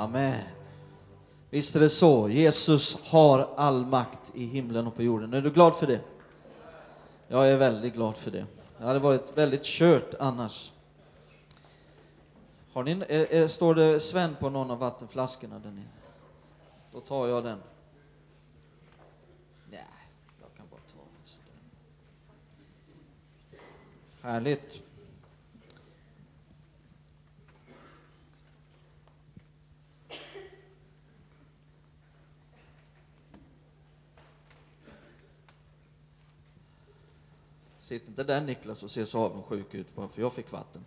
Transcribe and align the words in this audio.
Amen. 0.00 0.44
Visst 1.50 1.76
är 1.76 1.80
det 1.80 1.88
så. 1.88 2.28
Jesus 2.28 2.98
har 3.04 3.48
all 3.56 3.86
makt 3.86 4.32
i 4.34 4.44
himlen 4.46 4.86
och 4.86 4.96
på 4.96 5.02
jorden. 5.02 5.34
Är 5.34 5.40
du 5.40 5.50
glad 5.50 5.76
för 5.76 5.86
det? 5.86 6.00
Jag 7.28 7.48
är 7.48 7.56
väldigt 7.56 7.94
glad 7.94 8.16
för 8.16 8.30
det. 8.30 8.46
Det 8.78 8.84
hade 8.84 8.98
varit 8.98 9.38
väldigt 9.38 9.64
kört 9.64 10.14
annars. 10.18 10.72
Har 12.72 12.82
ni, 12.82 12.90
är, 13.08 13.32
är, 13.32 13.48
står 13.48 13.74
det 13.74 14.00
Sven 14.00 14.36
på 14.40 14.50
någon 14.50 14.70
av 14.70 14.78
vattenflaskorna 14.78 15.58
där 15.58 15.70
nere? 15.70 15.84
Då 16.92 17.00
tar 17.00 17.26
jag 17.26 17.44
den. 17.44 17.58
Nej, 19.70 19.84
jag 20.40 20.48
kan 20.56 20.66
bara 20.70 20.80
ta 20.80 21.02
den. 24.22 24.30
Härligt. 24.30 24.82
Sitt 37.90 38.08
inte 38.08 38.24
där 38.24 38.40
Niklas 38.40 38.82
och 38.82 38.90
se 38.90 39.06
så 39.06 39.18
avundsjuk 39.18 39.74
ut 39.74 39.94
bara 39.94 40.08
för 40.08 40.22
jag 40.22 40.32
fick 40.32 40.52
vatten. 40.52 40.84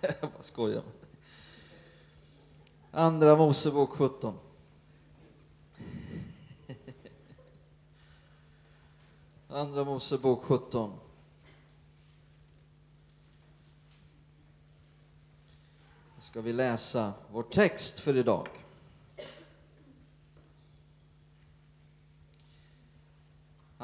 jag 0.00 0.14
bara 0.20 0.42
skojar. 0.42 0.82
Andra 2.90 3.36
Mosebok 3.36 3.90
17. 3.90 4.38
Andra 9.48 9.84
Mosebok 9.84 10.42
17. 10.42 10.98
Då 16.16 16.20
ska 16.20 16.40
vi 16.40 16.52
läsa 16.52 17.12
vår 17.30 17.42
text 17.42 18.00
för 18.00 18.16
idag. 18.16 18.59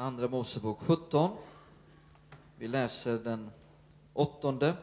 Andra 0.07 0.27
Mosebok 0.27 0.79
17. 0.81 1.31
Vi 2.57 2.67
läser 2.67 3.17
den 3.17 3.49
åttonde 4.13 4.73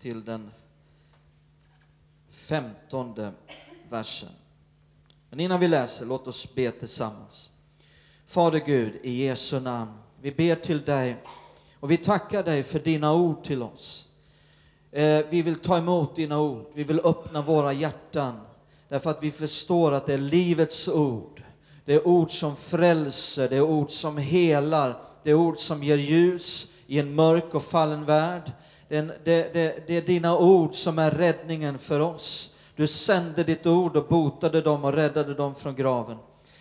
till 0.00 0.24
den 0.24 0.50
femtonde 2.30 3.32
versen. 3.90 4.28
Men 5.30 5.40
innan 5.40 5.60
vi 5.60 5.68
läser, 5.68 6.06
låt 6.06 6.26
oss 6.26 6.54
be 6.54 6.70
tillsammans. 6.70 7.50
Fader 8.26 8.58
Gud, 8.58 8.98
i 9.02 9.24
Jesu 9.24 9.60
namn, 9.60 9.92
vi 10.20 10.32
ber 10.32 10.54
till 10.54 10.84
dig 10.84 11.24
och 11.80 11.90
vi 11.90 11.96
tackar 11.96 12.42
dig 12.42 12.62
för 12.62 12.78
dina 12.78 13.14
ord 13.14 13.44
till 13.44 13.62
oss. 13.62 14.08
Eh, 14.90 15.26
vi 15.30 15.42
vill 15.42 15.56
ta 15.56 15.78
emot 15.78 16.16
dina 16.16 16.40
ord, 16.40 16.66
vi 16.74 16.84
vill 16.84 17.00
öppna 17.04 17.42
våra 17.42 17.72
hjärtan 17.72 18.40
därför 18.88 19.10
att 19.10 19.22
vi 19.22 19.30
förstår 19.30 19.92
att 19.92 20.06
det 20.06 20.14
är 20.14 20.18
livets 20.18 20.88
ord. 20.88 21.42
Det 21.88 21.94
är 21.94 22.08
ord 22.08 22.30
som 22.30 22.56
frälser, 22.56 23.48
det 23.48 23.56
är 23.56 23.62
ord 23.62 23.90
som 23.90 24.16
helar, 24.16 24.98
det 25.22 25.30
är 25.30 25.34
ord 25.34 25.58
som 25.58 25.82
ger 25.82 25.96
ljus 25.96 26.68
i 26.86 26.98
en 26.98 27.14
mörk 27.14 27.54
och 27.54 27.62
fallen 27.62 28.04
värld. 28.04 28.52
Det 28.88 28.96
är, 28.96 29.18
det, 29.24 29.52
det, 29.52 29.86
det 29.86 29.96
är 29.96 30.02
dina 30.02 30.38
ord 30.38 30.74
som 30.74 30.98
är 30.98 31.10
räddningen 31.10 31.78
för 31.78 32.00
oss. 32.00 32.54
Du 32.76 32.86
sände 32.86 33.44
ditt 33.44 33.66
ord 33.66 33.96
och 33.96 34.06
botade 34.08 34.60
dem 34.60 34.84
och 34.84 34.92
räddade 34.92 35.34
dem 35.34 35.54
från 35.54 35.74
graven. 35.74 36.16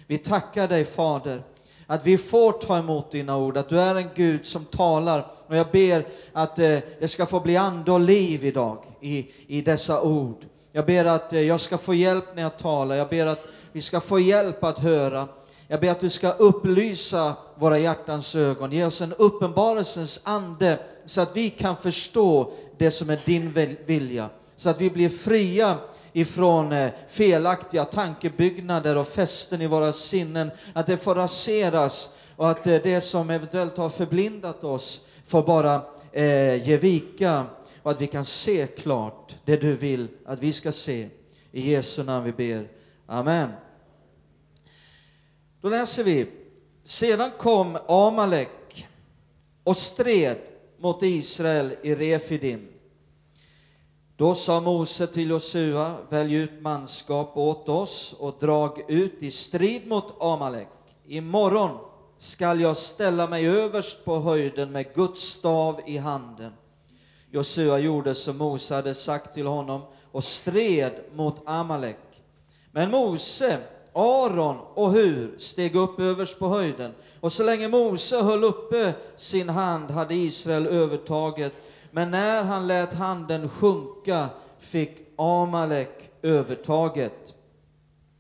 Vi 0.08 0.18
tackar 0.18 0.68
dig 0.68 0.86
Fader 0.86 1.44
att 1.88 2.08
vi 2.08 2.18
får 2.18 2.52
ta 2.52 2.78
emot 2.78 3.12
dina 3.12 3.38
ord, 3.38 3.58
att 3.58 3.70
du 3.70 3.80
är 3.80 3.96
en 3.96 4.10
Gud 4.16 4.46
som 4.46 4.66
talar. 4.66 5.32
Och 5.48 5.56
jag 5.56 5.68
ber 5.72 6.08
att 6.34 6.60
eh, 6.60 6.80
det 7.00 7.08
ska 7.08 7.26
få 7.26 7.40
bli 7.40 7.58
ande 7.58 7.92
och 7.92 8.00
liv 8.00 8.46
idag 8.46 8.84
i, 9.02 9.32
i 9.48 9.62
dessa 9.62 10.02
ord. 10.02 10.46
Jag 10.72 10.86
ber 10.86 11.06
att 11.06 11.34
eh, 11.34 11.42
jag 11.42 11.60
ska 11.60 11.78
få 11.78 11.94
hjälp 11.94 12.26
när 12.36 12.42
jag 12.42 12.58
talar, 12.58 12.96
jag 12.96 13.10
ber 13.10 13.26
att 13.26 13.44
vi 13.72 13.82
ska 13.82 14.00
få 14.00 14.20
hjälp 14.20 14.64
att 14.64 14.80
höra. 14.80 15.28
Jag 15.68 15.80
ber 15.80 15.92
att 15.92 16.00
du 16.00 16.10
ska 16.10 16.32
upplysa 16.32 17.36
våra 17.56 17.80
hjärtans 17.80 18.36
ögon, 18.36 18.72
ge 18.72 18.86
oss 18.86 19.02
en 19.02 19.14
uppenbarelsens 19.14 20.22
ande 20.24 20.80
så 21.06 21.22
att 21.22 21.38
vi 21.38 21.50
kan 21.50 21.78
förstå 21.78 22.52
det 22.78 22.92
som 22.92 23.10
är 23.10 23.22
din 23.26 23.76
vilja. 23.86 24.30
Så 24.58 24.70
att 24.70 24.82
vi 24.82 24.90
blir 24.90 25.10
fria 25.10 25.78
ifrån 26.14 26.72
eh, 26.72 26.92
felaktiga 27.08 27.86
tankebyggnader 27.86 28.98
och 28.98 29.08
fästen 29.08 29.62
i 29.62 29.68
våra 29.68 29.94
sinnen, 29.94 30.52
att 30.74 30.88
det 30.88 30.98
får 30.98 31.16
raseras 31.16 32.10
och 32.36 32.50
att 32.50 32.68
eh, 32.68 32.76
det 32.84 33.02
som 33.02 33.30
eventuellt 33.30 33.78
har 33.78 33.90
förblindat 33.90 34.64
oss 34.64 35.02
får 35.26 35.44
bara 35.44 35.82
eh, 36.12 36.68
ge 36.68 36.78
vika 36.78 37.46
och 37.84 37.92
att 37.92 38.02
vi 38.02 38.08
kan 38.08 38.26
se 38.26 38.68
klart 38.68 39.36
det 39.46 39.58
du 39.58 39.74
vill 39.74 40.08
att 40.26 40.40
vi 40.40 40.54
ska 40.54 40.72
se. 40.72 41.10
I 41.52 41.72
Jesu 41.72 42.04
namn 42.04 42.26
vi 42.26 42.32
ber. 42.32 42.68
Amen. 43.06 43.50
Då 45.62 45.70
läser 45.70 46.04
vi. 46.04 46.28
Sedan 46.84 47.32
kom 47.38 47.78
Amalek 47.88 48.88
och 49.64 49.78
stred 49.78 50.38
mot 50.78 51.04
Israel 51.04 51.76
i 51.84 51.96
Refidim. 51.96 52.68
Då 54.16 54.36
sa 54.36 54.60
Mose 54.62 55.08
till 55.08 55.30
Josua, 55.30 55.98
välj 56.10 56.36
ut 56.36 56.62
manskap 56.62 57.38
åt 57.38 57.70
oss 57.70 58.16
och 58.20 58.38
drag 58.40 58.92
ut 58.92 59.24
i 59.24 59.32
strid 59.32 59.88
mot 59.88 60.22
Amalek. 60.22 60.68
Imorgon 61.08 61.78
skall 62.18 62.62
jag 62.62 62.78
ställa 62.78 63.28
mig 63.28 63.48
överst 63.48 64.06
på 64.06 64.20
höjden 64.20 64.72
med 64.72 64.94
Guds 64.94 65.22
stav 65.22 65.82
i 65.86 65.98
handen. 65.98 66.52
Josua 67.38 67.80
gjorde 67.80 68.16
som 68.16 68.38
Mose 68.38 68.76
hade 68.76 68.94
sagt 68.94 69.34
till 69.34 69.48
honom 69.48 69.82
och 70.12 70.24
stred 70.24 70.92
mot 71.16 71.42
Amalek. 71.46 71.98
Men 72.72 72.92
Mose, 72.92 73.58
Aron 73.94 74.58
och 74.74 74.92
Hur 74.92 75.36
steg 75.38 75.76
upp 75.76 76.00
överst 76.00 76.40
på 76.40 76.48
höjden. 76.48 76.94
Och 77.20 77.32
så 77.32 77.44
länge 77.44 77.68
Mose 77.68 78.22
höll 78.22 78.44
uppe 78.44 78.94
sin 79.16 79.50
hand 79.50 79.92
hade 79.92 80.16
Israel 80.16 80.68
övertaget. 80.68 81.54
Men 81.92 82.12
när 82.12 82.44
han 82.44 82.68
lät 82.68 82.94
handen 82.94 83.50
sjunka 83.50 84.30
fick 84.60 84.98
Amalek 85.18 86.10
övertaget. 86.22 87.34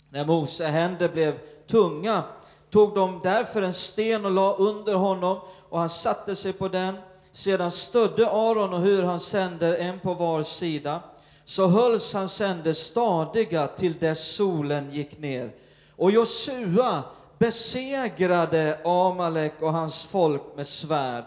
När 0.09 0.25
Mose 0.25 0.65
händer 0.65 1.09
blev 1.09 1.39
tunga 1.67 2.23
tog 2.69 2.95
de 2.95 3.19
därför 3.23 3.61
en 3.61 3.73
sten 3.73 4.25
och 4.25 4.31
la 4.31 4.55
under 4.55 4.93
honom 4.93 5.39
och 5.69 5.79
han 5.79 5.89
satte 5.89 6.35
sig 6.35 6.53
på 6.53 6.67
den. 6.67 6.95
Sedan 7.37 7.71
stödde 7.71 8.29
Aron 8.29 8.73
och 8.73 8.81
Hur 8.81 9.03
han 9.03 9.19
sänder 9.19 9.73
en 9.73 9.99
på 9.99 10.13
var 10.13 10.43
sida. 10.43 10.99
Så 11.45 11.67
hölls 11.67 12.13
hans 12.13 12.39
händer 12.39 12.73
stadiga 12.73 13.67
till 13.67 13.93
dess 13.93 14.35
solen 14.35 14.91
gick 14.91 15.19
ner. 15.19 15.51
Och 15.95 16.11
Josua 16.11 17.03
besegrade 17.37 18.79
Amalek 18.85 19.53
och 19.61 19.73
hans 19.73 20.03
folk 20.03 20.41
med 20.55 20.67
svärd. 20.67 21.23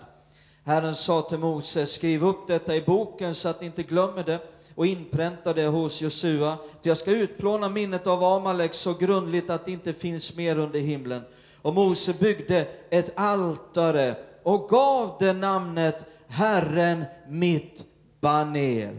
Herren 0.65 0.95
sa 0.95 1.23
till 1.23 1.39
Mose, 1.39 1.87
skriv 1.87 2.25
upp 2.25 2.49
detta 2.49 2.77
i 2.77 2.83
boken 2.83 3.35
så 3.35 3.49
att 3.49 3.61
ni 3.61 3.67
inte 3.67 3.83
glömmer 3.83 4.25
det 4.25 4.39
och 4.75 4.87
inpränta 4.87 5.53
det 5.53 5.67
hos 5.67 6.01
Josua. 6.01 6.59
ty 6.83 6.89
Jag 6.89 6.97
ska 6.97 7.11
utplåna 7.11 7.69
minnet 7.69 8.07
av 8.07 8.25
Amalek 8.25 8.75
så 8.75 8.95
grundligt 8.95 9.51
att 9.51 9.65
det 9.65 9.73
inte 9.73 9.93
finns 9.93 10.37
mer 10.37 10.59
under 10.59 10.81
himlen. 10.81 11.23
Och 11.63 11.75
Mose 11.75 12.13
byggde 12.13 12.67
ett 12.91 13.13
altare 13.15 14.17
och 14.43 14.69
gav 14.69 15.17
det 15.21 15.33
namnet 15.33 16.05
Herren 16.29 17.05
mitt 17.29 17.85
baner. 18.21 18.97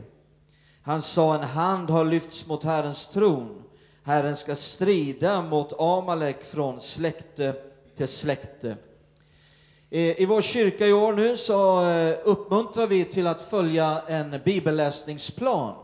Han 0.84 1.02
sa, 1.02 1.36
en 1.36 1.44
hand 1.44 1.90
har 1.90 2.06
lyfts 2.06 2.48
mot 2.48 2.64
Herrens 2.64 3.08
tron. 3.08 3.64
Herren 4.04 4.36
ska 4.36 4.56
strida 4.56 5.42
mot 5.42 5.80
Amalek 5.80 6.44
från 6.44 6.82
släkte 6.82 7.56
till 7.98 8.08
släkte. 8.08 8.78
I 9.90 10.26
vår 10.26 10.42
kyrka 10.42 10.88
i 10.88 10.94
år 10.94 11.14
nu 11.14 11.38
så 11.38 11.90
eh, 11.90 12.18
uppmuntrar 12.24 12.88
vi 12.88 13.06
till 13.06 13.28
att 13.28 13.42
följa 13.42 14.02
en 14.08 14.40
bibelläsningsplan. 14.46 15.76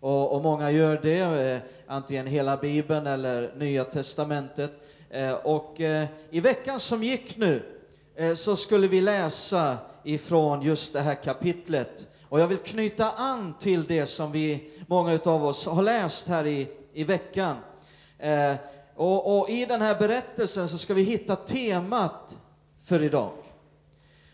Och, 0.00 0.34
och 0.34 0.42
många 0.42 0.70
gör 0.70 1.00
det, 1.02 1.20
eh, 1.20 1.60
antingen 1.86 2.26
hela 2.26 2.56
bibeln 2.56 3.06
eller 3.06 3.54
Nya 3.56 3.84
Testamentet. 3.84 4.70
Eh, 5.10 5.32
och 5.32 5.80
i 6.30 6.40
veckan 6.40 6.80
som 6.80 7.02
gick 7.02 7.36
nu 7.36 7.62
Eh, 8.22 8.34
så 8.34 8.56
skulle 8.56 8.88
vi 8.88 9.00
läsa 9.00 9.78
ifrån 10.04 10.62
just 10.62 10.92
det 10.92 11.00
här 11.00 11.14
kapitlet 11.14 12.08
Och 12.28 12.40
jag 12.40 12.48
vill 12.48 12.58
knyta 12.58 13.10
an 13.10 13.54
till 13.60 13.84
det 13.84 14.06
som 14.06 14.32
vi, 14.32 14.70
många 14.86 15.18
av 15.24 15.44
oss 15.44 15.66
har 15.66 15.82
läst 15.82 16.28
här 16.28 16.46
i, 16.46 16.68
i 16.92 17.04
veckan. 17.04 17.56
Eh, 18.18 18.54
och, 18.96 19.38
och 19.38 19.50
i 19.50 19.66
den 19.66 19.82
här 19.82 19.98
berättelsen 19.98 20.68
så 20.68 20.78
ska 20.78 20.94
vi 20.94 21.02
hitta 21.02 21.36
temat 21.36 22.36
för 22.84 23.02
idag. 23.02 23.32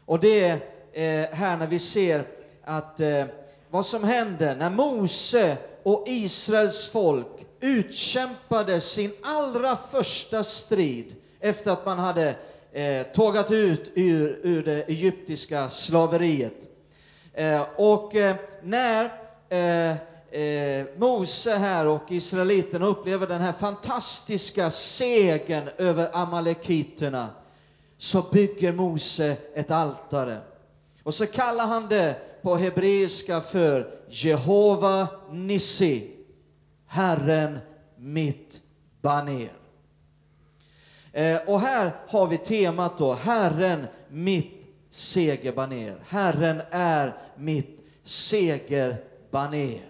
Och 0.04 0.20
det 0.20 0.44
är 0.44 0.54
eh, 0.92 1.36
här 1.36 1.56
när 1.56 1.66
vi 1.66 1.78
ser 1.78 2.26
att 2.64 3.00
eh, 3.00 3.24
vad 3.70 3.86
som 3.86 4.04
hände 4.04 4.54
när 4.54 4.70
Mose 4.70 5.56
och 5.82 6.04
Israels 6.06 6.88
folk 6.88 7.46
utkämpade 7.60 8.80
sin 8.80 9.12
allra 9.22 9.76
första 9.76 10.44
strid 10.44 11.14
efter 11.40 11.70
att 11.70 11.86
man 11.86 11.98
hade 11.98 12.36
eh, 12.72 13.02
tågat 13.02 13.50
ut 13.50 13.92
ur, 13.94 14.40
ur 14.42 14.62
det 14.62 14.88
egyptiska 14.88 15.68
slaveriet. 15.68 16.54
Eh, 17.32 17.62
och 17.76 18.14
eh, 18.14 18.36
när 18.62 19.04
eh, 19.48 19.96
eh, 20.40 20.86
Mose 20.96 21.56
här 21.56 21.86
och 21.86 22.12
israeliterna 22.12 22.86
upplever 22.86 23.26
den 23.26 23.40
här 23.40 23.52
fantastiska 23.52 24.70
segern 24.70 25.68
över 25.78 26.16
amalekiterna 26.16 27.28
så 27.96 28.22
bygger 28.32 28.72
Mose 28.72 29.36
ett 29.54 29.70
altare. 29.70 30.38
Och 31.02 31.14
så 31.14 31.26
kallar 31.26 31.66
han 31.66 31.88
det 31.88 32.16
på 32.42 32.56
hebreiska 32.56 33.40
för 33.40 33.90
Jehova 34.08 35.08
Nissi, 35.30 36.10
Herren 36.86 37.58
mitt 37.96 38.60
baner. 39.02 39.52
Eh, 41.12 41.38
och 41.46 41.60
här 41.60 41.90
har 42.08 42.26
vi 42.26 42.38
temat 42.38 42.98
då, 42.98 43.12
Herren 43.12 43.86
mitt 44.08 44.66
segerbaner. 44.90 45.96
Herren 46.08 46.62
är 46.70 47.12
mitt 47.36 47.80
segerbaner. 48.04 49.88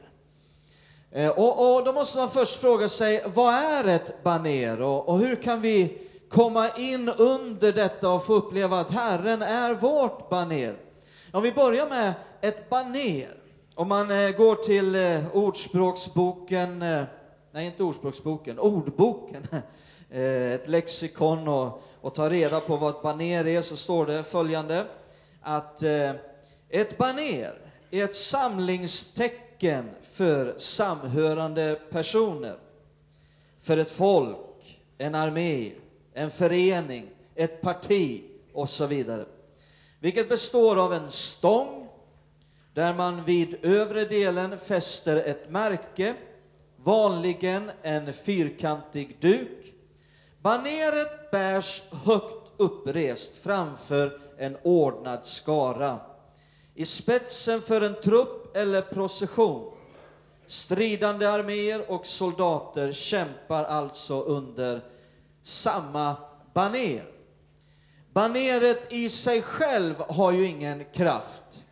Eh, 1.10 1.30
och, 1.30 1.76
och, 1.76 1.84
då 1.84 1.92
måste 1.92 2.18
man 2.18 2.30
först 2.30 2.60
fråga 2.60 2.88
sig, 2.88 3.22
vad 3.34 3.54
är 3.54 3.88
ett 3.88 4.22
baner 4.22 4.80
och, 4.80 5.08
och 5.08 5.18
hur 5.18 5.36
kan 5.36 5.60
vi 5.60 5.98
komma 6.28 6.68
in 6.76 7.08
under 7.08 7.72
detta 7.72 8.10
och 8.10 8.26
få 8.26 8.34
uppleva 8.34 8.80
att 8.80 8.90
Herren 8.90 9.42
är 9.42 9.74
vårt 9.74 10.28
baner? 10.30 10.76
Om 11.32 11.42
vi 11.42 11.52
börjar 11.52 11.88
med 11.88 12.14
ett 12.40 12.70
baner. 12.70 13.28
Om 13.74 13.88
man 13.88 14.10
eh, 14.10 14.30
går 14.30 14.54
till 14.54 14.94
eh, 14.94 15.36
Ordspråksboken, 15.36 16.82
eh, 16.82 17.04
nej 17.52 17.66
inte 17.66 17.82
Ordspråksboken, 17.82 18.58
Ordboken, 18.58 19.46
Eh, 20.10 20.52
ett 20.52 20.68
lexikon 20.68 21.48
och, 21.48 21.82
och 22.00 22.14
tar 22.14 22.30
reda 22.30 22.60
på 22.60 22.76
vad 22.76 22.94
ett 22.94 23.02
baner 23.02 23.46
är, 23.46 23.62
så 23.62 23.76
står 23.76 24.06
det 24.06 24.24
följande 24.24 24.86
att 25.42 25.82
eh, 25.82 26.12
ett 26.68 26.98
baner 26.98 27.58
är 27.90 28.04
ett 28.04 28.16
samlingstecken 28.16 29.90
för 30.02 30.54
samhörande 30.58 31.80
personer, 31.90 32.56
för 33.60 33.76
ett 33.76 33.90
folk, 33.90 34.80
en 34.98 35.14
armé, 35.14 35.72
en 36.14 36.30
förening, 36.30 37.06
ett 37.34 37.60
parti 37.60 38.22
och 38.52 38.68
så 38.68 38.86
vidare. 38.86 39.24
Vilket 40.00 40.28
består 40.28 40.84
av 40.84 40.92
en 40.92 41.10
stång 41.10 41.88
där 42.74 42.94
man 42.94 43.24
vid 43.24 43.64
övre 43.64 44.04
delen 44.04 44.58
fäster 44.58 45.16
ett 45.16 45.50
märke, 45.50 46.14
vanligen 46.76 47.70
en 47.82 48.12
fyrkantig 48.12 49.16
duk. 49.20 49.74
Baneret 50.42 51.30
bärs 51.30 51.82
högt 52.04 52.52
upprest 52.56 53.36
framför 53.36 54.20
en 54.38 54.56
ordnad 54.62 55.26
skara. 55.26 56.00
I 56.74 56.84
spetsen 56.84 57.62
för 57.62 57.80
en 57.80 58.00
trupp 58.00 58.56
eller 58.56 58.82
procession. 58.82 59.72
Stridande 60.46 61.26
arméer 61.26 61.90
och 61.90 62.06
soldater 62.06 62.92
kämpar 62.92 63.64
alltså 63.64 64.22
under 64.22 64.80
samma 65.42 66.16
baner. 66.54 67.04
Baneret 68.12 68.92
i 68.92 69.10
sig 69.10 69.42
själv 69.42 69.94
har 70.08 70.32
ju 70.32 70.46
ingen 70.46 70.84
kraft, 70.84 71.64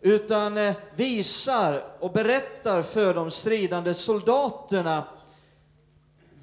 utan 0.00 0.56
eh, 0.56 0.74
visar 0.94 1.84
och 2.00 2.12
berättar 2.12 2.82
för 2.82 3.14
de 3.14 3.30
stridande 3.30 3.94
soldaterna 3.94 5.04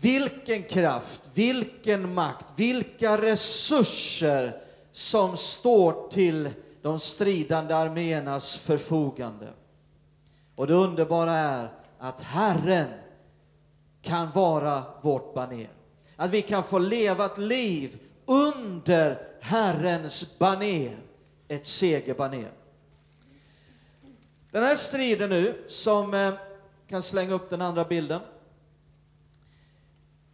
vilken 0.03 0.63
kraft, 0.63 1.29
vilken 1.33 2.13
makt, 2.13 2.45
vilka 2.55 3.21
resurser 3.21 4.61
som 4.91 5.37
står 5.37 6.09
till 6.09 6.49
de 6.81 6.99
stridande 6.99 7.75
arméernas 7.75 8.57
förfogande. 8.57 9.47
Och 10.55 10.67
det 10.67 10.73
underbara 10.73 11.31
är 11.31 11.67
att 11.99 12.21
Herren 12.21 12.87
kan 14.01 14.31
vara 14.31 14.83
vårt 15.01 15.33
baner. 15.33 15.69
Att 16.15 16.31
vi 16.31 16.41
kan 16.41 16.63
få 16.63 16.79
leva 16.79 17.25
ett 17.25 17.37
liv 17.37 17.99
under 18.25 19.27
Herrens 19.41 20.39
baner, 20.39 20.97
ett 21.47 21.65
segerbaner. 21.65 22.51
Den 24.51 24.63
här 24.63 24.75
striden 24.75 25.29
nu, 25.29 25.63
som 25.67 26.13
eh, 26.13 26.33
kan 26.87 27.01
slänga 27.01 27.33
upp 27.33 27.49
den 27.49 27.61
andra 27.61 27.85
bilden. 27.85 28.21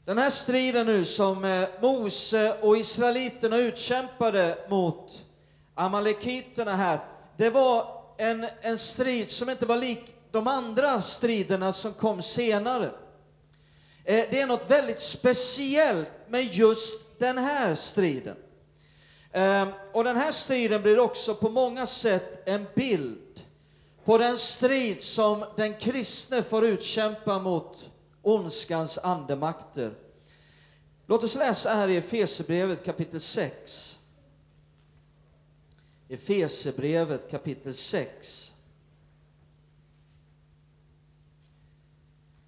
Den 0.10 0.18
här 0.18 0.30
striden 0.30 0.86
nu 0.86 1.06
som 1.06 1.46
eh, 1.46 1.68
Mose 1.82 2.58
och 2.62 2.78
israeliterna 2.78 3.58
utkämpade 3.58 4.58
mot 4.70 5.26
amalekiterna 5.76 6.76
här, 6.76 7.00
det 7.38 7.50
var 7.50 8.04
en, 8.18 8.46
en 8.62 8.80
strid 8.80 9.32
som 9.32 9.50
inte 9.50 9.66
var 9.66 9.78
lik 9.78 10.14
de 10.32 10.48
andra 10.48 11.02
striderna 11.02 11.74
som 11.74 11.94
kom 11.94 12.22
senare. 12.22 12.86
Eh, 14.04 14.26
det 14.32 14.42
är 14.42 14.48
något 14.48 14.72
väldigt 14.72 15.02
speciellt 15.02 16.12
med 16.28 16.44
just 16.44 17.20
den 17.20 17.38
här 17.38 17.76
striden. 17.76 18.36
Ehm, 19.32 19.68
och 19.94 20.04
den 20.04 20.18
här 20.18 20.32
striden 20.32 20.82
blir 20.82 21.00
också 21.00 21.36
på 21.36 21.50
många 21.50 21.88
sätt 21.88 22.48
en 22.48 22.66
bild 22.76 23.42
på 24.06 24.18
den 24.18 24.38
strid 24.38 25.02
som 25.02 25.46
den 25.56 25.74
kristne 25.74 26.44
får 26.44 26.66
utkämpa 26.66 27.40
mot 27.40 27.90
ondskans 28.30 28.98
andemakter. 28.98 29.96
Låt 31.06 31.24
oss 31.24 31.36
läsa 31.36 31.70
här 31.70 31.88
i 31.88 31.98
Efesebrevet 31.98 32.86
kapitel 32.86 33.22
6. 33.22 34.00
Efesebrevet 36.10 37.32
kapitel 37.32 37.74
6. 37.74 38.56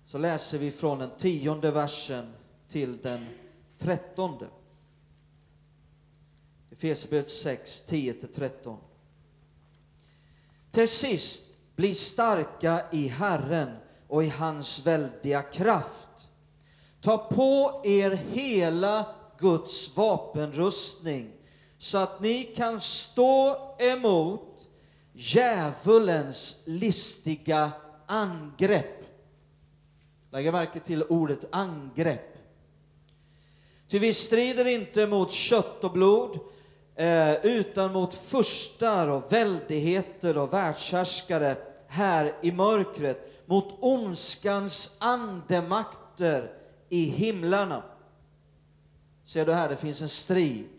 Så 0.05 0.17
läser 0.17 0.57
vi 0.57 0.71
från 0.71 0.99
den 0.99 1.17
tionde 1.17 1.71
versen 1.71 2.33
till 2.67 2.97
den 2.97 3.25
trettonde. 3.77 4.47
Efesierbrevet 6.71 7.31
6, 7.31 7.83
10-13. 7.87 8.77
Till 10.71 10.87
sist, 10.87 11.43
bli 11.75 11.95
starka 11.95 12.85
i 12.91 13.07
Herren 13.07 13.77
och 14.11 14.23
i 14.23 14.29
hans 14.29 14.85
väldiga 14.85 15.41
kraft. 15.41 16.07
Ta 17.01 17.17
på 17.17 17.81
er 17.83 18.11
hela 18.11 19.05
Guds 19.39 19.97
vapenrustning 19.97 21.31
så 21.77 21.97
att 21.97 22.21
ni 22.21 22.43
kan 22.43 22.79
stå 22.79 23.57
emot 23.79 24.67
djävulens 25.13 26.57
listiga 26.65 27.71
angrepp. 28.05 29.03
Lägg 30.31 30.51
märke 30.51 30.79
till 30.79 31.03
ordet 31.03 31.45
angrepp. 31.51 32.37
Ty 33.87 33.99
vi 33.99 34.13
strider 34.13 34.67
inte 34.67 35.07
mot 35.07 35.31
kött 35.31 35.83
och 35.83 35.91
blod, 35.91 36.39
eh, 36.95 37.45
utan 37.45 37.93
mot 37.93 38.13
furstar 38.13 39.07
och 39.07 39.33
väldigheter 39.33 40.37
och 40.37 40.53
världshärskare 40.53 41.57
här 41.87 42.35
i 42.41 42.51
mörkret, 42.51 43.30
mot 43.45 43.77
ondskans 43.79 44.97
andemakter 44.99 46.51
i 46.89 47.05
himlarna. 47.05 47.83
Ser 49.23 49.45
du 49.45 49.53
här, 49.53 49.69
det 49.69 49.75
finns 49.75 50.01
en 50.01 50.09
strid 50.09 50.69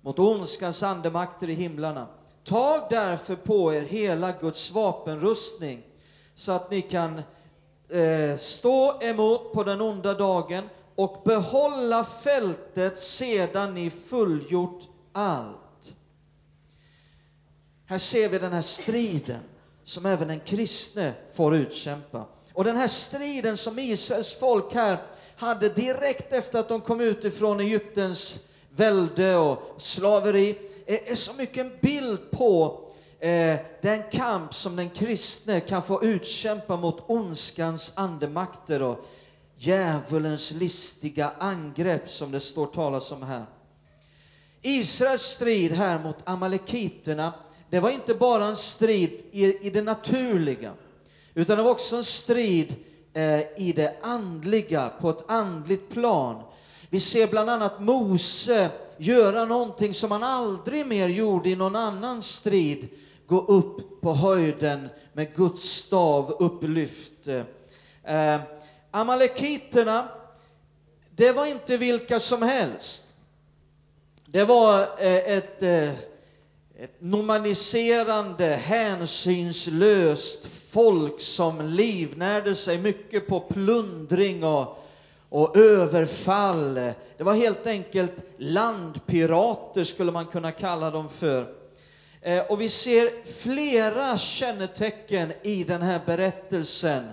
mot 0.00 0.18
ondskans 0.18 0.82
andemakter 0.82 1.50
i 1.50 1.54
himlarna. 1.54 2.06
Tag 2.44 2.86
därför 2.90 3.36
på 3.36 3.74
er 3.74 3.82
hela 3.82 4.32
Guds 4.32 4.70
vapenrustning 4.70 5.82
så 6.34 6.52
att 6.52 6.70
ni 6.70 6.82
kan 6.82 7.22
eh, 7.88 8.36
stå 8.36 9.02
emot 9.02 9.52
på 9.52 9.64
den 9.64 9.80
onda 9.80 10.14
dagen 10.14 10.68
och 10.94 11.22
behålla 11.24 12.04
fältet 12.04 13.00
sedan 13.00 13.74
ni 13.74 13.90
fullgjort 13.90 14.82
allt. 15.12 15.94
Här 17.86 17.98
ser 17.98 18.28
vi 18.28 18.38
den 18.38 18.52
här 18.52 18.62
striden 18.62 19.40
som 19.84 20.06
även 20.06 20.28
den 20.28 20.40
kristne 20.40 21.12
får 21.32 21.56
utkämpa. 21.56 22.26
Och 22.52 22.64
den 22.64 22.76
här 22.76 22.88
striden 22.88 23.56
som 23.56 23.78
Israels 23.78 24.34
folk 24.34 24.74
här 24.74 25.02
hade 25.36 25.68
direkt 25.68 26.32
efter 26.32 26.58
att 26.58 26.68
de 26.68 26.80
kom 26.80 27.00
ut 27.00 27.24
ifrån 27.24 27.60
Egyptens 27.60 28.38
välde 28.70 29.36
och 29.36 29.74
slaveri 29.78 30.58
är, 30.86 31.10
är 31.10 31.14
så 31.14 31.34
mycket 31.34 31.66
en 31.66 31.72
bild 31.80 32.30
på 32.30 32.80
eh, 33.20 33.56
den 33.82 34.02
kamp 34.12 34.54
som 34.54 34.76
den 34.76 34.90
kristne 34.90 35.60
kan 35.60 35.82
få 35.82 36.04
utkämpa 36.04 36.76
mot 36.76 37.04
ondskans 37.06 37.92
andemakter 37.96 38.82
och 38.82 39.06
djävulens 39.56 40.52
listiga 40.52 41.32
angrepp 41.38 42.10
som 42.10 42.32
det 42.32 42.40
står 42.40 42.66
talas 42.66 43.12
om 43.12 43.22
här. 43.22 43.46
Israels 44.62 45.22
strid 45.22 45.72
här 45.72 45.98
mot 45.98 46.16
amalekiterna, 46.24 47.34
det 47.70 47.80
var 47.80 47.90
inte 47.90 48.14
bara 48.14 48.44
en 48.44 48.56
strid 48.56 49.10
i, 49.32 49.66
i 49.66 49.70
det 49.70 49.82
naturliga, 49.82 50.72
utan 51.34 51.56
det 51.56 51.62
var 51.62 51.70
också 51.70 51.96
en 51.96 52.04
strid 52.04 52.74
eh, 53.12 53.40
i 53.56 53.72
det 53.76 53.96
andliga, 54.02 54.90
på 55.00 55.10
ett 55.10 55.30
andligt 55.30 55.90
plan. 55.90 56.42
Vi 56.90 57.00
ser 57.00 57.26
bland 57.26 57.50
annat 57.50 57.80
Mose 57.80 58.70
göra 58.96 59.44
någonting 59.44 59.94
som 59.94 60.10
han 60.10 60.22
aldrig 60.22 60.86
mer 60.86 61.08
gjorde 61.08 61.48
i 61.48 61.56
någon 61.56 61.76
annan 61.76 62.22
strid, 62.22 62.88
gå 63.26 63.40
upp 63.40 64.00
på 64.00 64.12
höjden 64.12 64.88
med 65.12 65.34
Guds 65.34 65.62
stav 65.62 66.30
upplyft. 66.30 67.28
Eh, 68.04 68.40
Amalekiterna, 68.90 70.08
det 71.10 71.32
var 71.32 71.46
inte 71.46 71.76
vilka 71.76 72.20
som 72.20 72.42
helst. 72.42 73.04
Det 74.26 74.44
var 74.44 74.80
eh, 74.80 75.36
ett, 75.36 75.62
eh, 75.62 75.90
ett 76.78 77.00
normaliserande, 77.00 78.44
hänsynslöst 78.44 80.46
folk 80.70 81.20
som 81.20 81.60
livnärde 81.60 82.54
sig 82.54 82.78
mycket 82.78 83.28
på 83.28 83.40
plundring 83.40 84.44
och, 84.44 84.78
och 85.28 85.56
överfall. 85.56 86.74
Det 86.74 87.24
var 87.24 87.34
helt 87.34 87.66
enkelt 87.66 88.12
landpirater, 88.38 89.84
skulle 89.84 90.12
man 90.12 90.26
kunna 90.26 90.52
kalla 90.52 90.90
dem 90.90 91.08
för. 91.08 91.54
Eh, 92.20 92.44
och 92.44 92.60
vi 92.60 92.68
ser 92.68 93.24
flera 93.42 94.18
kännetecken 94.18 95.32
i 95.42 95.64
den 95.64 95.82
här 95.82 96.00
berättelsen 96.06 97.04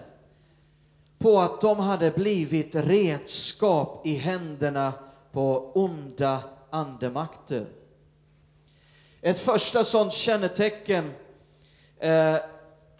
på 1.18 1.40
att 1.40 1.62
de 1.62 1.80
hade 1.80 2.12
blivit 2.12 2.76
redskap 2.76 4.02
i 4.06 4.16
händerna 4.16 4.94
på 5.32 5.72
onda 5.74 6.40
andemakter. 6.70 7.81
Ett 9.22 9.40
första 9.40 9.84
sådant 9.84 10.14
kännetecken 10.14 11.06
eh, 12.00 12.36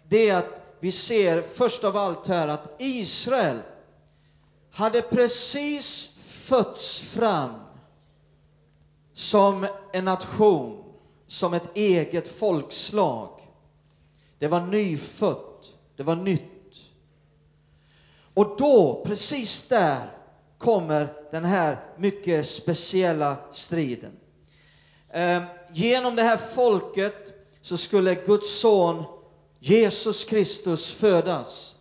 det 0.08 0.28
är 0.28 0.36
att 0.36 0.60
vi 0.80 0.92
ser 0.92 1.42
först 1.42 1.84
av 1.84 1.96
allt 1.96 2.26
här 2.26 2.48
att 2.48 2.74
Israel 2.78 3.62
hade 4.70 5.02
precis 5.02 6.16
fötts 6.18 7.00
fram 7.00 7.50
som 9.14 9.66
en 9.92 10.04
nation, 10.04 10.84
som 11.26 11.54
ett 11.54 11.76
eget 11.76 12.28
folkslag. 12.28 13.28
Det 14.38 14.48
var 14.48 14.60
nyfött, 14.60 15.74
det 15.96 16.02
var 16.02 16.16
nytt. 16.16 16.50
Och 18.34 18.56
då, 18.58 19.02
precis 19.06 19.68
där, 19.68 20.06
kommer 20.58 21.14
den 21.30 21.44
här 21.44 21.80
mycket 21.98 22.46
speciella 22.46 23.36
striden. 23.50 24.12
Eh, 25.12 25.42
genom 25.72 26.16
det 26.16 26.22
här 26.22 26.36
folket 26.36 27.14
så 27.62 27.76
skulle 27.76 28.14
Guds 28.14 28.60
son 28.60 29.04
Jesus 29.58 30.24
Kristus 30.24 30.92
födas. 30.92 31.76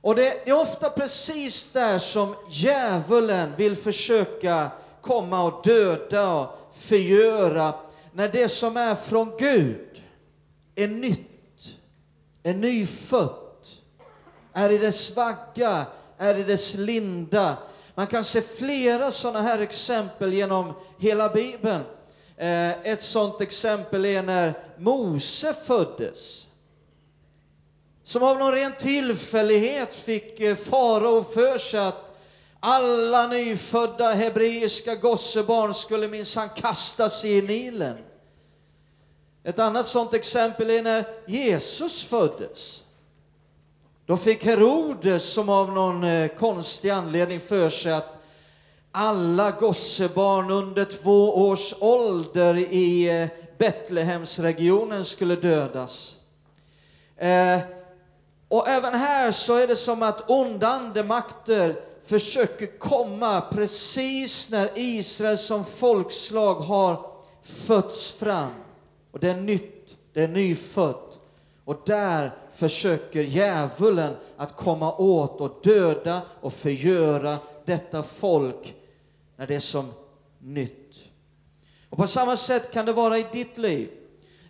Och 0.00 0.14
det 0.14 0.48
är 0.48 0.60
ofta 0.60 0.90
precis 0.90 1.72
där 1.72 1.98
som 1.98 2.34
djävulen 2.50 3.52
vill 3.56 3.76
försöka 3.76 4.70
komma 5.00 5.42
och 5.42 5.62
döda 5.64 6.32
och 6.32 6.48
förgöra, 6.72 7.74
när 8.12 8.28
det 8.28 8.48
som 8.48 8.76
är 8.76 8.94
från 8.94 9.32
Gud 9.38 10.02
är 10.74 10.88
nytt, 10.88 11.76
är 12.42 12.54
nyfött, 12.54 13.68
är 14.52 14.70
i 14.70 14.78
dess 14.78 15.16
vagga, 15.16 15.86
är 16.18 16.38
i 16.38 16.42
dess 16.42 16.74
linda. 16.74 17.56
Man 17.94 18.06
kan 18.06 18.24
se 18.24 18.42
flera 18.42 19.10
sådana 19.10 19.42
här 19.42 19.58
exempel 19.58 20.32
genom 20.32 20.72
hela 20.98 21.28
Bibeln. 21.28 21.82
Eh, 22.36 22.70
ett 22.70 23.02
sådant 23.02 23.40
exempel 23.40 24.04
är 24.04 24.22
när 24.22 24.54
Mose 24.78 25.54
föddes. 25.54 26.46
Som 28.04 28.22
av 28.22 28.38
någon 28.38 28.52
ren 28.52 28.72
tillfällighet 28.78 29.94
fick 29.94 30.40
eh, 30.40 30.56
farao 30.56 31.22
för 31.22 31.58
sig 31.58 31.80
att 31.80 32.18
alla 32.60 33.26
nyfödda 33.26 34.12
hebreiska 34.12 34.94
gossebarn 34.94 35.74
skulle 35.74 36.08
minsann 36.08 36.48
kastas 36.48 37.24
i 37.24 37.42
Nilen. 37.42 37.96
Ett 39.44 39.58
annat 39.58 39.86
sådant 39.86 40.14
exempel 40.14 40.70
är 40.70 40.82
när 40.82 41.04
Jesus 41.26 42.04
föddes. 42.04 42.84
Då 44.06 44.16
fick 44.16 44.44
Herodes, 44.44 45.32
som 45.32 45.48
av 45.48 45.72
någon 45.72 46.04
eh, 46.04 46.28
konstig 46.28 46.90
anledning 46.90 47.40
för 47.40 47.70
sig 47.70 47.92
att 47.92 48.15
alla 48.98 49.50
gossebarn 49.50 50.50
under 50.50 50.84
två 50.84 51.48
års 51.48 51.74
ålder 51.80 52.54
i 52.56 53.20
eh, 53.22 53.28
Betlehemsregionen 53.58 55.04
skulle 55.04 55.36
dödas. 55.36 56.16
Eh, 57.16 57.58
och 58.48 58.68
även 58.68 58.94
här 58.94 59.30
så 59.30 59.56
är 59.56 59.66
det 59.66 59.76
som 59.76 60.02
att 60.02 60.30
onda 60.30 60.66
andemakter 60.66 61.80
försöker 62.04 62.78
komma 62.78 63.40
precis 63.40 64.50
när 64.50 64.70
Israel 64.74 65.38
som 65.38 65.64
folkslag 65.64 66.54
har 66.54 67.06
fötts 67.42 68.12
fram. 68.12 68.52
Och 69.12 69.20
det 69.20 69.30
är 69.30 69.40
nytt, 69.40 69.96
det 70.12 70.22
är 70.22 70.28
nyfött. 70.28 71.18
Och 71.64 71.82
där 71.86 72.34
försöker 72.50 73.22
djävulen 73.22 74.14
att 74.36 74.56
komma 74.56 74.96
åt 74.96 75.40
och 75.40 75.58
döda 75.62 76.20
och 76.40 76.52
förgöra 76.52 77.36
detta 77.64 78.02
folk 78.02 78.74
när 79.36 79.46
det 79.46 79.54
är 79.54 79.60
som 79.60 79.92
nytt. 80.38 81.04
Och 81.90 81.98
på 81.98 82.06
samma 82.06 82.36
sätt 82.36 82.72
kan 82.72 82.86
det 82.86 82.92
vara 82.92 83.18
i 83.18 83.26
ditt 83.32 83.58
liv. 83.58 83.90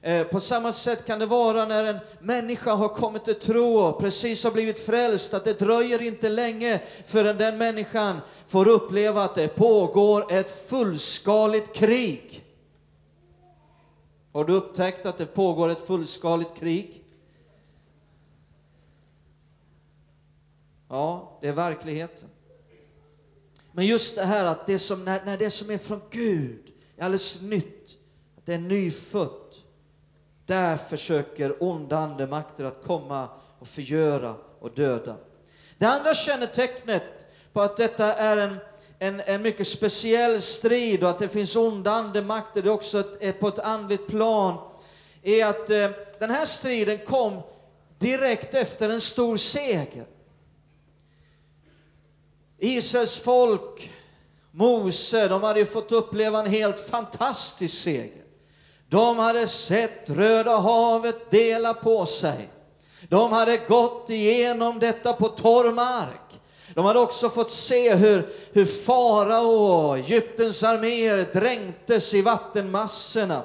Eh, 0.03 0.27
på 0.27 0.41
samma 0.41 0.73
sätt 0.73 1.07
kan 1.07 1.19
det 1.19 1.27
vara 1.27 1.65
när 1.65 1.85
en 1.85 1.99
människa 2.21 2.75
har 2.75 2.89
kommit 2.89 3.25
till 3.25 3.41
tro 3.41 3.79
och 3.79 4.01
precis 4.01 4.45
har 4.45 4.51
blivit 4.51 4.79
frälst, 4.79 5.35
att 5.35 5.45
det 5.45 5.59
dröjer 5.59 6.03
inte 6.03 6.29
länge 6.29 6.81
förrän 7.07 7.37
den 7.37 7.59
människan 7.59 8.21
får 8.47 8.69
uppleva 8.69 9.23
att 9.23 9.35
det 9.35 9.49
pågår 9.49 10.33
ett 10.33 10.69
fullskaligt 10.69 11.75
krig. 11.75 12.45
Har 14.33 14.45
du 14.45 14.53
upptäckt 14.53 15.07
att 15.07 15.19
det 15.19 15.27
pågår 15.27 15.69
ett 15.69 15.87
fullskaligt 15.87 16.57
krig? 16.59 17.05
Ja, 20.89 21.39
det 21.41 21.49
är 21.49 21.53
verkligheten. 21.53 22.29
Men 23.77 23.87
just 23.87 24.15
det 24.15 24.25
här 24.25 24.45
att 24.45 24.67
det 24.67 24.79
som, 24.79 25.05
när, 25.05 25.25
när 25.25 25.37
det 25.37 25.51
som 25.51 25.71
är 25.71 25.79
från 25.79 26.01
Gud 26.11 26.73
är 26.97 27.05
alldeles 27.05 27.43
nytt, 27.43 27.91
att 28.39 28.47
det 28.47 28.55
är 28.55 28.59
nyfött, 28.59 29.55
där 30.47 30.77
försöker 30.77 31.63
onda 31.63 31.97
andemakter 31.97 32.65
att 32.65 32.83
komma 32.87 33.29
och 33.59 33.69
förgöra 33.69 34.35
och 34.61 34.71
döda. 34.75 35.17
Det 35.79 35.87
andra 35.87 36.15
kännetecknet 36.15 37.03
på 37.53 37.61
att 37.61 37.77
detta 37.77 38.15
är 38.15 38.37
en, 38.37 38.57
en, 38.99 39.21
en 39.21 39.43
mycket 39.43 39.67
speciell 39.67 40.43
strid 40.43 41.05
och 41.05 41.11
att 41.11 41.19
det 41.19 41.29
finns 41.29 41.57
onda 41.57 41.91
andemakter, 41.91 42.63
det 42.63 42.69
är 42.69 42.73
också 42.73 43.01
ett, 43.01 43.17
ett, 43.21 43.41
på 43.41 43.49
ett 43.49 43.59
andligt 43.59 44.07
plan, 44.07 44.71
är 45.23 45.47
att 45.47 45.71
eh, 45.71 45.91
den 46.19 46.31
här 46.31 46.47
striden 46.47 46.99
kom 46.99 47.41
direkt 47.99 48.55
efter 48.55 48.91
en 48.91 49.01
stor 49.01 49.37
seger. 49.37 50.16
Israels 52.59 53.19
folk, 53.19 53.91
Mose, 54.53 55.29
de 55.29 55.43
hade 55.43 55.59
ju 55.59 55.67
fått 55.67 55.93
uppleva 55.93 56.41
en 56.41 56.51
helt 56.51 56.81
fantastisk 56.81 57.83
seger. 57.83 58.23
De 58.89 59.19
hade 59.19 59.47
sett 59.47 60.11
Röda 60.11 60.57
havet 60.57 61.31
dela 61.31 61.75
på 61.75 62.07
sig. 62.07 62.49
De 63.09 63.33
hade 63.33 63.57
gått 63.57 64.11
igenom 64.11 64.79
detta 64.79 65.13
på 65.13 65.29
torr 65.29 65.73
mark. 65.73 66.41
De 66.75 66.85
hade 66.85 66.99
också 66.99 67.31
fått 67.31 67.51
se 67.51 67.95
hur, 67.95 68.29
hur 68.53 68.65
farao 68.65 69.89
och 69.89 69.99
Egyptens 69.99 70.63
arméer 70.63 71.29
dränktes 71.33 72.15
i 72.15 72.23
vattenmassorna. 72.23 73.43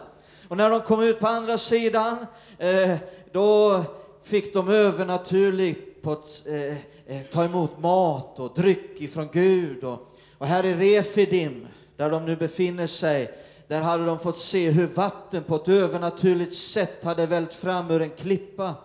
Och 0.48 0.58
när 0.58 0.70
de 0.70 0.82
kom 0.82 1.02
ut 1.02 1.20
på 1.20 1.28
andra 1.28 1.58
sidan, 1.58 2.26
eh, 2.58 2.96
då 3.32 3.84
fick 4.24 4.54
de 4.54 4.70
övernaturligt 4.70 6.04
på 6.04 6.12
ett, 6.12 6.48
eh, 6.48 6.78
eh, 7.12 7.22
ta 7.22 7.44
emot 7.44 7.80
mat 7.80 8.40
och 8.40 8.54
dryck 8.56 9.02
ifrån 9.02 9.30
Gud. 9.34 9.84
Och, 9.84 10.16
och 10.38 10.48
här 10.48 10.66
i 10.66 10.74
Refidim, 10.74 11.68
där 11.98 12.10
de 12.10 12.26
nu 12.26 12.36
befinner 12.36 12.88
sig, 12.88 13.34
där 13.68 13.82
hade 13.82 14.06
de 14.06 14.20
fått 14.20 14.38
se 14.38 14.70
hur 14.70 14.88
vatten 14.88 15.44
på 15.44 15.56
ett 15.56 15.68
övernaturligt 15.68 16.56
sätt 16.56 17.04
hade 17.04 17.26
vält 17.26 17.54
fram 17.54 17.92
ur 17.92 18.02
en 18.02 18.10
klippa. 18.10 18.76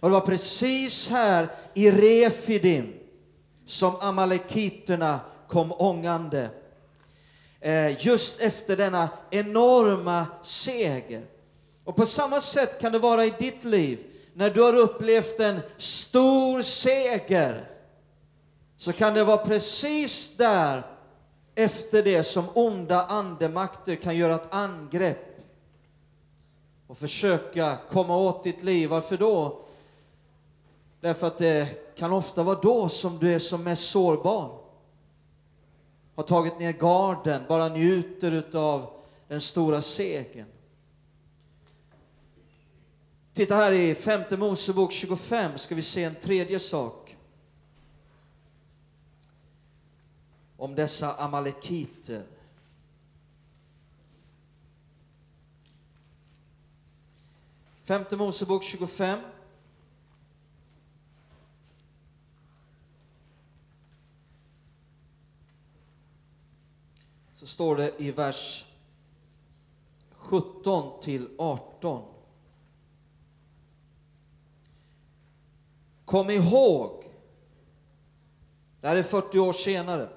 Och 0.00 0.08
det 0.08 0.14
var 0.14 0.20
precis 0.20 1.08
här 1.08 1.48
i 1.74 1.90
Refidim 1.90 2.92
som 3.66 3.96
amalekiterna 4.00 5.20
kom 5.48 5.72
ångande. 5.72 6.50
Eh, 7.60 8.06
just 8.06 8.40
efter 8.40 8.76
denna 8.76 9.08
enorma 9.30 10.26
seger. 10.42 11.22
Och 11.84 11.96
på 11.96 12.06
samma 12.06 12.40
sätt 12.40 12.80
kan 12.80 12.92
det 12.92 12.98
vara 12.98 13.24
i 13.24 13.34
ditt 13.38 13.64
liv. 13.64 13.98
När 14.34 14.50
du 14.50 14.62
har 14.62 14.74
upplevt 14.74 15.40
en 15.40 15.60
stor 15.76 16.62
seger, 16.62 17.70
så 18.76 18.92
kan 18.92 19.14
det 19.14 19.24
vara 19.24 19.44
precis 19.44 20.36
där 20.36 20.86
efter 21.54 22.02
det 22.02 22.22
som 22.22 22.44
onda 22.54 23.04
andemakter 23.04 23.94
kan 23.94 24.16
göra 24.16 24.34
ett 24.34 24.54
angrepp 24.54 25.30
och 26.86 26.96
försöka 26.96 27.78
komma 27.90 28.16
åt 28.16 28.44
ditt 28.44 28.62
liv. 28.62 28.88
Varför 28.88 29.16
då? 29.16 29.60
Därför 31.00 31.26
att 31.26 31.38
det 31.38 31.68
kan 31.96 32.12
ofta 32.12 32.42
vara 32.42 32.60
då 32.60 32.88
som 32.88 33.18
du 33.18 33.34
är 33.34 33.38
som 33.38 33.64
mest 33.64 33.90
sårbar. 33.90 34.58
Har 36.16 36.22
tagit 36.22 36.58
ner 36.58 36.72
garden, 36.72 37.42
bara 37.48 37.68
njuter 37.68 38.32
utav 38.32 38.86
den 39.28 39.40
stora 39.40 39.82
segern. 39.82 40.46
Titta 43.40 43.54
här 43.54 43.72
i 43.72 43.94
femte 43.94 44.36
Mosebok 44.36 44.92
25 44.92 45.58
ska 45.58 45.74
vi 45.74 45.82
se 45.82 46.04
en 46.04 46.14
tredje 46.14 46.60
sak. 46.60 47.16
Om 50.56 50.74
dessa 50.74 51.14
amalekiter. 51.16 52.26
Femte 57.82 58.16
Mosebok 58.16 58.64
25. 58.64 59.18
Så 67.36 67.46
står 67.46 67.76
det 67.76 67.94
i 67.98 68.10
vers 68.10 68.64
17 70.10 71.02
till 71.02 71.28
18. 71.38 72.19
Kom 76.10 76.30
ihåg, 76.30 77.04
det 78.80 78.88
här 78.88 78.96
är 78.96 79.02
40 79.02 79.38
år 79.38 79.52
senare. 79.52 80.08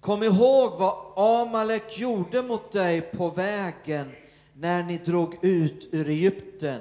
Kom 0.00 0.22
ihåg 0.22 0.72
vad 0.78 0.96
Amalek 1.16 1.98
gjorde 1.98 2.42
mot 2.42 2.72
dig 2.72 3.00
på 3.00 3.30
vägen 3.30 4.12
när 4.52 4.82
ni 4.82 4.98
drog 4.98 5.44
ut 5.44 5.88
ur 5.92 6.08
Egypten. 6.08 6.80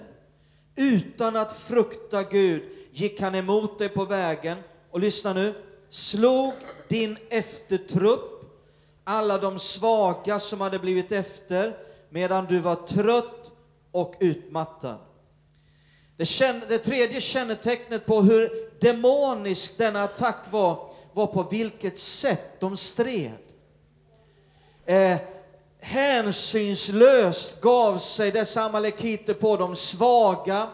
Utan 0.76 1.36
att 1.36 1.54
frukta 1.54 2.24
Gud 2.24 2.64
gick 2.92 3.22
han 3.22 3.36
emot 3.36 3.80
dig 3.80 3.90
på 3.90 4.06
vägen 4.06 4.58
och 4.92 5.00
lyssna 5.00 5.34
nu, 5.34 5.54
slog 5.90 6.54
din 6.88 7.18
eftertrupp, 7.30 8.46
alla 9.04 9.38
de 9.38 9.60
svaga 9.60 10.40
som 10.40 10.62
hade 10.62 10.80
blivit 10.80 11.12
efter, 11.12 11.78
medan 12.10 12.46
du 12.46 12.60
var 12.60 12.76
trött 12.76 13.52
och 13.92 14.16
utmattad. 14.20 14.98
Det, 16.18 16.26
känn, 16.26 16.62
det 16.68 16.78
tredje 16.78 17.22
kännetecknet 17.22 18.06
på 18.06 18.22
hur 18.22 18.50
demonisk 18.82 19.78
denna 19.78 20.04
attack 20.04 20.38
var, 20.52 20.92
var 21.14 21.28
på 21.28 21.44
vilket 21.44 22.00
sätt 22.00 22.60
de 22.60 22.78
stred. 22.78 23.32
Eh, 24.86 25.18
hänsynslöst 25.80 27.62
gav 27.62 27.98
sig 27.98 28.32
dessa 28.32 28.62
amalekiter 28.62 29.34
på 29.34 29.58
de 29.58 29.76
svaga, 29.76 30.70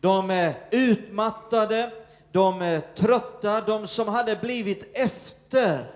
de 0.00 0.30
eh, 0.30 0.54
utmattade, 0.70 1.92
de 2.32 2.62
eh, 2.62 2.80
trötta, 2.96 3.60
de 3.60 3.86
som 3.86 4.08
hade 4.08 4.36
blivit 4.36 4.90
efter. 4.92 5.90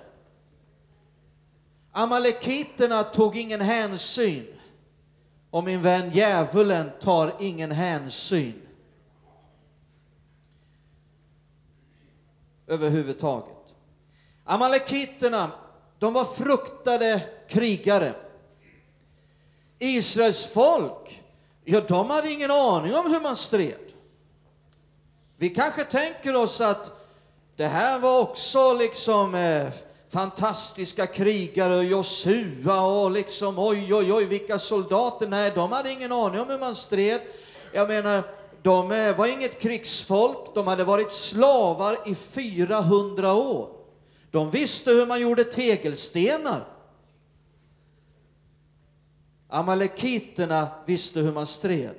Amalekiterna 1.92 3.02
tog 3.02 3.36
ingen 3.36 3.60
hänsyn. 3.60 4.46
Och 5.50 5.64
min 5.64 5.82
vän 5.82 6.10
djävulen 6.10 6.90
tar 7.00 7.34
ingen 7.40 7.72
hänsyn. 7.72 8.61
Överhuvudtaget. 12.72 13.56
Amalekiterna, 14.44 15.50
de 15.98 16.12
var 16.12 16.24
fruktade 16.24 17.20
krigare. 17.48 18.14
Israels 19.78 20.46
folk, 20.46 21.22
ja, 21.64 21.80
de 21.80 22.10
hade 22.10 22.30
ingen 22.30 22.50
aning 22.50 22.94
om 22.94 23.12
hur 23.12 23.20
man 23.20 23.36
stred. 23.36 23.92
Vi 25.36 25.48
kanske 25.48 25.84
tänker 25.84 26.36
oss 26.36 26.60
att 26.60 26.90
det 27.56 27.66
här 27.66 27.98
var 27.98 28.20
också 28.20 28.72
liksom 28.72 29.34
eh, 29.34 29.68
fantastiska 30.08 31.06
krigare 31.06 31.76
och 31.76 31.84
Josua 31.84 32.80
och 32.80 33.10
liksom 33.10 33.58
oj, 33.58 33.94
oj, 33.94 34.12
oj, 34.12 34.24
vilka 34.24 34.58
soldater. 34.58 35.28
Nej, 35.28 35.52
de 35.54 35.72
hade 35.72 35.90
ingen 35.90 36.12
aning 36.12 36.40
om 36.40 36.48
hur 36.48 36.58
man 36.58 36.74
stred. 36.74 37.20
Jag 37.72 37.88
menar, 37.88 38.22
de 38.62 38.92
eh, 38.92 39.16
var 39.16 39.26
inget 39.26 39.60
krigsfolk, 39.60 40.54
de 40.54 40.66
hade 40.66 40.84
varit 40.84 41.12
slavar 41.12 41.98
i 42.06 42.14
400 42.14 43.32
år. 43.34 43.76
De 44.30 44.50
visste 44.50 44.90
hur 44.90 45.06
man 45.06 45.20
gjorde 45.20 45.44
tegelstenar. 45.44 46.68
Amalekiterna 49.48 50.68
visste 50.86 51.20
hur 51.20 51.32
man 51.32 51.46
stred. 51.46 51.96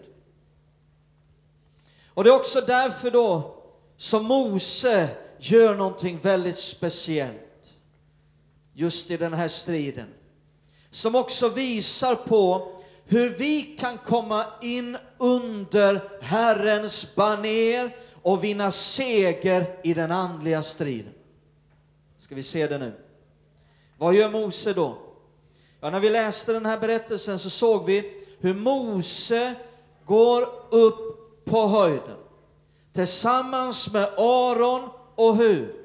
Och 2.07 2.23
det 2.23 2.29
är 2.29 2.35
också 2.35 2.61
därför 2.61 3.11
då 3.11 3.55
som 3.97 4.25
Mose 4.25 5.09
gör 5.39 5.75
någonting 5.75 6.19
väldigt 6.21 6.59
speciellt 6.59 7.73
just 8.73 9.11
i 9.11 9.17
den 9.17 9.33
här 9.33 9.47
striden. 9.47 10.07
Som 10.89 11.15
också 11.15 11.49
visar 11.49 12.15
på 12.15 12.72
hur 13.05 13.29
vi 13.29 13.61
kan 13.61 13.97
komma 13.97 14.45
in 14.61 14.97
under 15.17 16.01
Herrens 16.21 17.15
baner 17.15 17.95
och 18.21 18.43
vinna 18.43 18.71
seger 18.71 19.79
i 19.83 19.93
den 19.93 20.11
andliga 20.11 20.63
striden. 20.63 21.13
Ska 22.17 22.35
vi 22.35 22.43
se 22.43 22.67
det 22.67 22.77
nu. 22.77 22.93
Vad 23.97 24.13
gör 24.13 24.29
Mose 24.29 24.73
då? 24.73 24.97
Ja, 25.81 25.89
när 25.89 25.99
vi 25.99 26.09
läste 26.09 26.53
den 26.53 26.65
här 26.65 26.79
berättelsen 26.79 27.39
så 27.39 27.49
såg 27.49 27.85
vi 27.85 28.25
hur 28.39 28.53
Mose 28.53 29.55
går 30.05 30.49
upp 30.69 31.45
på 31.45 31.67
höjden 31.67 32.17
tillsammans 32.93 33.93
med 33.93 34.09
Aron 34.17 34.89
och 35.15 35.37
Hur. 35.37 35.75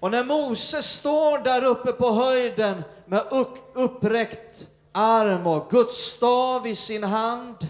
Och 0.00 0.10
när 0.10 0.24
Mose 0.24 0.82
står 0.82 1.38
där 1.38 1.64
uppe 1.64 1.92
på 1.92 2.10
höjden 2.10 2.84
med 3.06 3.22
uppräckt 3.74 4.66
arm 4.98 5.46
och 5.46 5.70
Guds 5.70 5.96
stav 5.96 6.66
i 6.66 6.74
sin 6.74 7.02
hand, 7.02 7.68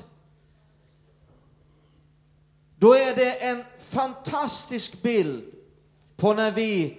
då 2.79 2.95
är 2.95 3.17
det 3.17 3.45
en 3.45 3.64
fantastisk 3.79 5.03
bild 5.03 5.45
på 6.17 6.35
när 6.35 6.51
vi 6.51 6.97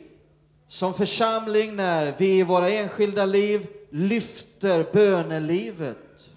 som 0.68 0.94
församling, 0.94 1.76
när 1.76 2.15
vi 2.18 2.39
i 2.39 2.44
våra 2.44 2.70
enskilda 2.70 3.26
liv 3.26 3.68
lyfter 3.89 4.88
bönelivet 4.94 6.30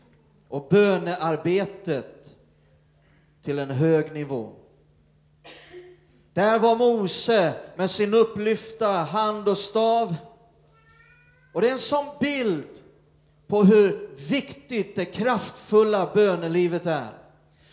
och 0.49 0.69
bönearbetet 0.71 2.35
till 3.43 3.59
en 3.59 3.71
hög 3.71 4.13
nivå. 4.13 4.53
Där 6.35 6.59
var 6.59 6.77
Mose 6.77 7.55
med 7.77 7.91
sin 7.91 8.15
upplyfta 8.15 8.89
hand 8.89 9.49
och 9.49 9.59
stav. 9.59 10.17
Och 11.53 11.61
det 11.61 11.69
är 11.69 11.73
en 11.73 11.79
sån 11.79 12.07
bild 12.21 12.82
på 13.53 13.63
hur 13.63 14.09
viktigt 14.29 14.97
det 14.97 15.05
kraftfulla 15.05 16.11
bönelivet 16.15 16.87
är. 16.87 17.09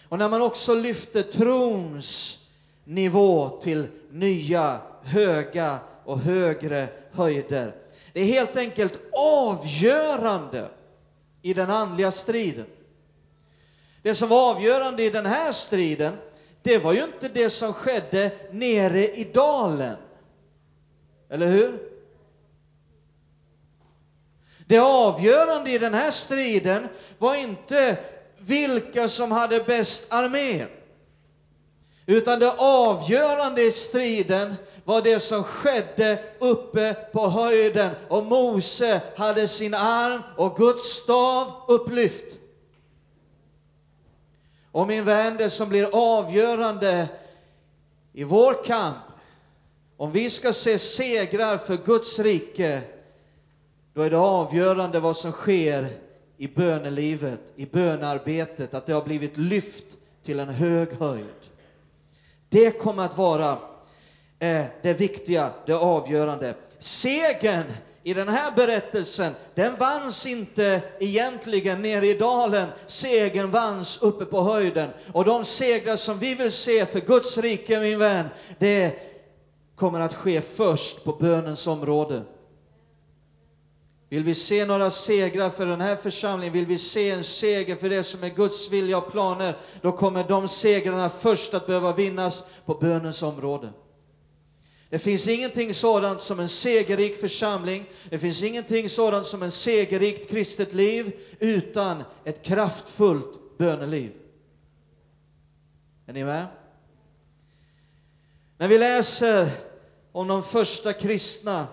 Och 0.10 0.18
när 0.18 0.30
man 0.30 0.42
också 0.42 0.76
lyfter 0.76 1.24
trons 1.24 2.40
nivå 2.84 3.50
till 3.50 3.88
nya, 4.12 4.82
höga 5.04 5.80
och 6.06 6.20
högre 6.20 6.88
höjder. 7.12 7.76
Det 8.14 8.22
är 8.22 8.26
helt 8.26 8.58
enkelt 8.58 9.00
avgörande 9.18 10.70
i 11.42 11.54
den 11.54 11.70
andliga 11.70 12.12
striden. 12.12 12.66
Det 14.02 14.16
som 14.16 14.30
var 14.30 14.56
avgörande 14.56 15.04
i 15.04 15.10
den 15.10 15.26
här 15.26 15.52
striden, 15.52 16.14
det 16.62 16.78
var 16.78 16.94
ju 16.94 17.04
inte 17.04 17.30
det 17.30 17.50
som 17.50 17.74
skedde 17.74 18.32
nere 18.52 19.08
i 19.08 19.32
dalen. 19.34 19.96
Eller 21.30 21.48
hur? 21.48 21.80
Det 24.70 24.80
avgörande 24.80 25.72
i 25.72 25.78
den 25.78 25.94
här 25.94 26.12
striden 26.12 26.88
var 27.18 27.36
inte 27.36 27.98
vilka 28.38 29.08
som 29.08 29.32
hade 29.32 29.60
bäst 29.60 30.14
armé. 30.14 30.66
Utan 32.06 32.40
det 32.40 32.54
avgörande 32.58 33.62
i 33.62 33.72
striden 33.72 34.56
var 34.84 35.02
det 35.02 35.20
som 35.20 35.44
skedde 35.44 36.24
uppe 36.40 36.94
på 36.94 37.28
höjden. 37.30 37.92
Och 38.08 38.26
Mose 38.26 39.02
hade 39.18 39.48
sin 39.48 39.74
arm 39.74 40.22
och 40.38 40.56
Guds 40.56 40.84
stav 40.84 41.52
upplyft. 41.68 42.38
Och 44.72 44.88
min 44.88 45.06
vän, 45.06 45.38
det 45.38 45.50
som 45.50 45.70
blir 45.70 46.18
avgörande 46.18 47.08
i 48.14 48.24
vår 48.24 48.64
kamp, 48.64 48.98
om 49.98 50.12
vi 50.12 50.30
ska 50.30 50.54
se 50.54 50.78
segrar 50.78 51.58
för 51.58 51.78
Guds 51.78 52.20
rike, 52.20 52.82
då 53.94 54.02
är 54.02 54.10
det 54.10 54.18
avgörande 54.18 55.00
vad 55.00 55.16
som 55.16 55.32
sker 55.32 55.90
i 56.38 56.48
bönelivet, 56.48 57.40
i 57.56 57.66
bönarbetet, 57.66 58.74
att 58.74 58.86
det 58.86 58.94
har 58.94 59.04
blivit 59.04 59.38
lyft 59.38 59.86
till 60.24 60.40
en 60.40 60.50
hög 60.50 60.94
höjd. 61.00 61.26
Det 62.50 62.72
kommer 62.72 63.04
att 63.04 63.18
vara 63.18 63.58
eh, 64.40 64.66
det 64.82 64.94
viktiga, 64.94 65.50
det 65.66 65.74
avgörande. 65.74 66.56
Segern 66.80 67.66
i 68.04 68.14
den 68.14 68.28
här 68.28 68.52
berättelsen, 68.52 69.34
den 69.56 69.76
vanns 69.76 70.26
inte 70.26 70.82
egentligen 71.00 71.82
nere 71.82 72.08
i 72.08 72.14
dalen, 72.14 72.70
segern 72.88 73.52
vanns 73.52 74.02
uppe 74.02 74.26
på 74.26 74.42
höjden. 74.42 74.90
Och 75.14 75.26
de 75.26 75.46
segrar 75.46 75.96
som 75.96 76.20
vi 76.20 76.36
vill 76.36 76.52
se 76.52 76.86
för 76.86 77.00
Guds 77.00 77.38
rike, 77.38 77.80
min 77.80 78.00
vän, 78.00 78.30
det 78.60 78.96
kommer 79.76 80.00
att 80.00 80.14
ske 80.14 80.42
först 80.42 81.04
på 81.04 81.12
bönens 81.12 81.68
område. 81.68 82.22
Vill 84.10 84.24
vi 84.24 84.36
se 84.36 84.66
några 84.66 84.92
segrar 84.92 85.50
för 85.50 85.66
den 85.66 85.82
här 85.82 85.96
församlingen, 85.96 86.54
vill 86.54 86.66
vi 86.66 86.78
se 86.78 87.10
en 87.10 87.24
seger 87.24 87.76
för 87.76 87.90
det 87.90 88.04
som 88.04 88.24
är 88.24 88.30
Guds 88.30 88.72
vilja 88.72 88.98
och 88.98 89.12
planer, 89.12 89.58
då 89.82 89.92
kommer 89.92 90.28
de 90.28 90.48
segrarna 90.48 91.10
först 91.10 91.54
att 91.54 91.68
behöva 91.68 91.94
vinnas 91.94 92.46
på 92.66 92.74
bönens 92.74 93.24
område. 93.24 93.70
Det 94.90 95.00
finns 95.00 95.28
ingenting 95.28 95.74
sådant 95.74 96.22
som 96.22 96.40
en 96.40 96.50
segerrik 96.50 97.20
församling, 97.22 97.90
det 98.10 98.20
finns 98.20 98.44
ingenting 98.44 98.90
sådant 98.90 99.28
som 99.28 99.44
en 99.44 99.52
segerrikt 99.52 100.30
kristet 100.30 100.74
liv 100.74 101.12
utan 101.40 102.04
ett 102.24 102.44
kraftfullt 102.44 103.58
böneliv. 103.58 104.12
Är 106.08 106.14
ni 106.14 106.24
med? 106.24 106.46
När 108.58 108.68
vi 108.68 108.78
läser 108.78 109.50
om 110.12 110.28
de 110.28 110.44
första 110.44 110.94
kristna 110.94 111.68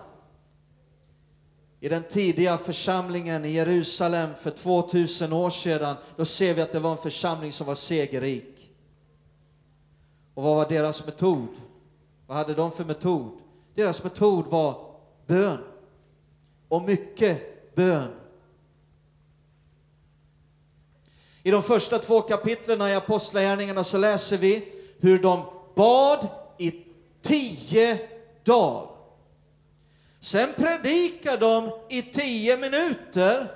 i 1.79 1.89
den 1.89 2.03
tidiga 2.03 2.57
församlingen 2.57 3.45
i 3.45 3.51
Jerusalem 3.51 4.35
för 4.35 4.51
2000 4.51 5.33
år 5.33 5.49
sedan, 5.49 5.95
då 6.15 6.25
ser 6.25 6.53
vi 6.53 6.61
att 6.61 6.71
det 6.71 6.79
var 6.79 6.91
en 6.91 6.97
församling 6.97 7.51
som 7.51 7.67
var 7.67 7.75
segerrik. 7.75 8.71
Och 10.33 10.43
vad 10.43 10.55
var 10.55 10.69
deras 10.69 11.05
metod? 11.05 11.47
Vad 12.27 12.37
hade 12.37 12.53
de 12.53 12.71
för 12.71 12.85
metod? 12.85 13.31
Deras 13.75 14.03
metod 14.03 14.45
var 14.45 14.85
bön. 15.27 15.63
Och 16.67 16.81
mycket 16.81 17.75
bön. 17.75 18.11
I 21.43 21.51
de 21.51 21.63
första 21.63 21.99
två 21.99 22.21
kapitlen 22.21 22.81
i 22.81 22.95
Apostlagärningarna 22.95 23.83
så 23.83 23.97
läser 23.97 24.37
vi 24.37 24.73
hur 24.99 25.19
de 25.19 25.45
bad 25.75 26.27
i 26.57 26.83
tio 27.21 27.99
dagar. 28.43 28.96
Sen 30.19 30.53
predikade 30.57 31.37
de 31.37 31.71
i 31.89 32.01
tio 32.01 32.57
minuter 32.57 33.51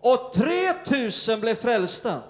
och 0.00 0.32
3000 0.32 1.40
blev 1.40 1.54
frälsta. 1.54 2.22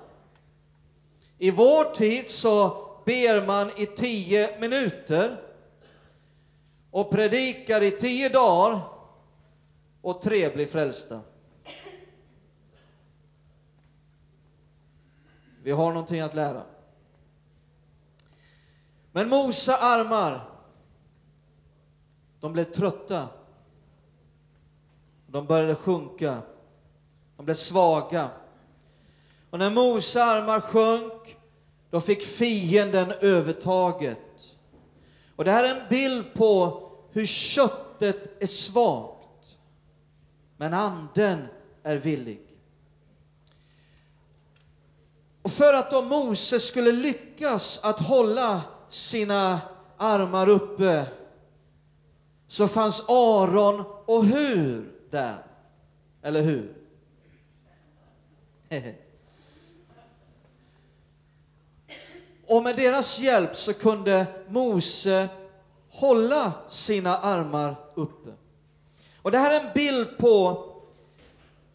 I 1.38 1.50
vår 1.50 1.94
tid 1.94 2.30
så 2.30 2.88
ber 3.06 3.46
man 3.46 3.70
i 3.76 3.86
tio 3.86 4.60
minuter 4.60 5.40
och 6.90 7.10
predikar 7.10 7.82
i 7.82 7.90
tio 7.90 8.28
dagar 8.28 8.80
och 10.02 10.22
tre 10.22 10.54
blir 10.54 10.66
frälsta. 10.66 11.20
Vi 15.62 15.70
har 15.70 15.92
någonting 15.92 16.20
att 16.20 16.34
lära. 16.34 16.62
Men 19.12 19.28
Mosa 19.28 19.76
armar, 19.76 20.48
de 22.40 22.52
blev 22.52 22.64
trötta. 22.64 23.28
De 25.32 25.46
började 25.46 25.74
sjunka. 25.74 26.42
De 27.36 27.44
blev 27.44 27.54
svaga. 27.54 28.30
Och 29.50 29.58
när 29.58 29.70
Mose 29.70 30.24
armar 30.24 30.60
sjönk, 30.60 31.36
då 31.90 32.00
fick 32.00 32.22
fienden 32.22 33.12
övertaget. 33.12 34.18
Och 35.36 35.44
det 35.44 35.50
här 35.50 35.64
är 35.64 35.80
en 35.80 35.88
bild 35.88 36.34
på 36.34 36.82
hur 37.10 37.26
köttet 37.26 38.42
är 38.42 38.46
svagt, 38.46 39.56
men 40.56 40.74
anden 40.74 41.48
är 41.82 41.96
villig. 41.96 42.40
Och 45.42 45.50
för 45.50 45.74
att 45.74 45.90
då 45.90 46.02
Mose 46.02 46.60
skulle 46.60 46.92
lyckas 46.92 47.80
att 47.82 48.00
hålla 48.00 48.60
sina 48.88 49.60
armar 49.96 50.48
uppe 50.48 51.06
så 52.46 52.68
fanns 52.68 53.04
Aron 53.08 53.84
och 54.06 54.24
Hur 54.24 54.91
där. 55.12 55.38
Eller 56.22 56.42
hur? 56.42 56.74
Och 62.46 62.62
med 62.62 62.76
deras 62.76 63.18
hjälp 63.18 63.56
så 63.56 63.74
kunde 63.74 64.26
Mose 64.48 65.28
hålla 65.90 66.52
sina 66.68 67.18
armar 67.18 67.74
uppe. 67.94 68.30
Och 69.22 69.30
det 69.30 69.38
här 69.38 69.60
är 69.60 69.64
en 69.66 69.72
bild 69.74 70.18
på 70.18 70.66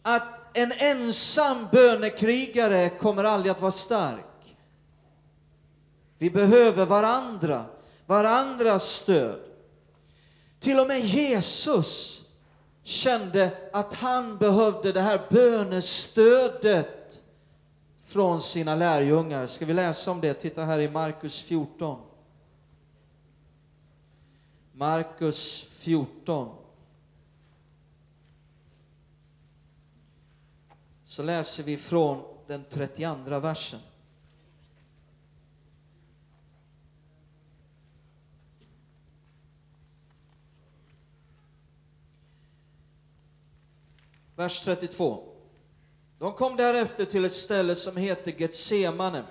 att 0.02 0.56
en 0.56 0.72
ensam 0.72 1.68
bönekrigare 1.72 2.88
kommer 2.88 3.24
aldrig 3.24 3.50
att 3.50 3.60
vara 3.60 3.72
stark. 3.72 4.56
Vi 6.18 6.30
behöver 6.30 6.86
varandra, 6.86 7.64
varandras 8.06 8.88
stöd. 8.88 9.40
Till 10.60 10.80
och 10.80 10.86
med 10.86 11.00
Jesus 11.00 12.24
kände 12.88 13.70
att 13.72 13.94
han 13.94 14.36
behövde 14.36 14.92
det 14.92 15.00
här 15.00 15.26
bönestödet 15.30 17.22
från 18.04 18.40
sina 18.40 18.74
lärjungar. 18.74 19.46
Ska 19.46 19.66
vi 19.66 19.72
läsa 19.72 20.10
om 20.10 20.20
det? 20.20 20.34
Titta 20.34 20.64
här 20.64 20.78
i 20.78 20.88
Markus 20.88 21.42
14. 21.42 22.00
Markus 24.72 25.64
14. 25.70 26.48
Så 31.04 31.22
läser 31.22 31.62
vi 31.62 31.76
från 31.76 32.22
den 32.46 32.64
32 32.70 33.38
versen. 33.38 33.80
Vers 44.38 44.60
32. 44.60 45.22
De 46.18 46.32
kom 46.32 46.56
därefter 46.56 47.04
till 47.04 47.24
ett 47.24 47.34
ställe 47.34 47.76
som 47.76 47.96
heter 47.96 48.34
Getsemane. 48.38 49.24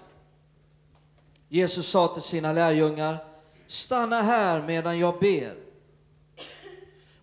Jesus 1.50 1.88
sa 1.88 2.08
till 2.08 2.22
sina 2.22 2.54
lärjungar, 2.54 3.26
stanna 3.68 4.22
här 4.22 4.68
medan 4.68 5.00
jag 5.00 5.20
ber. 5.20 5.56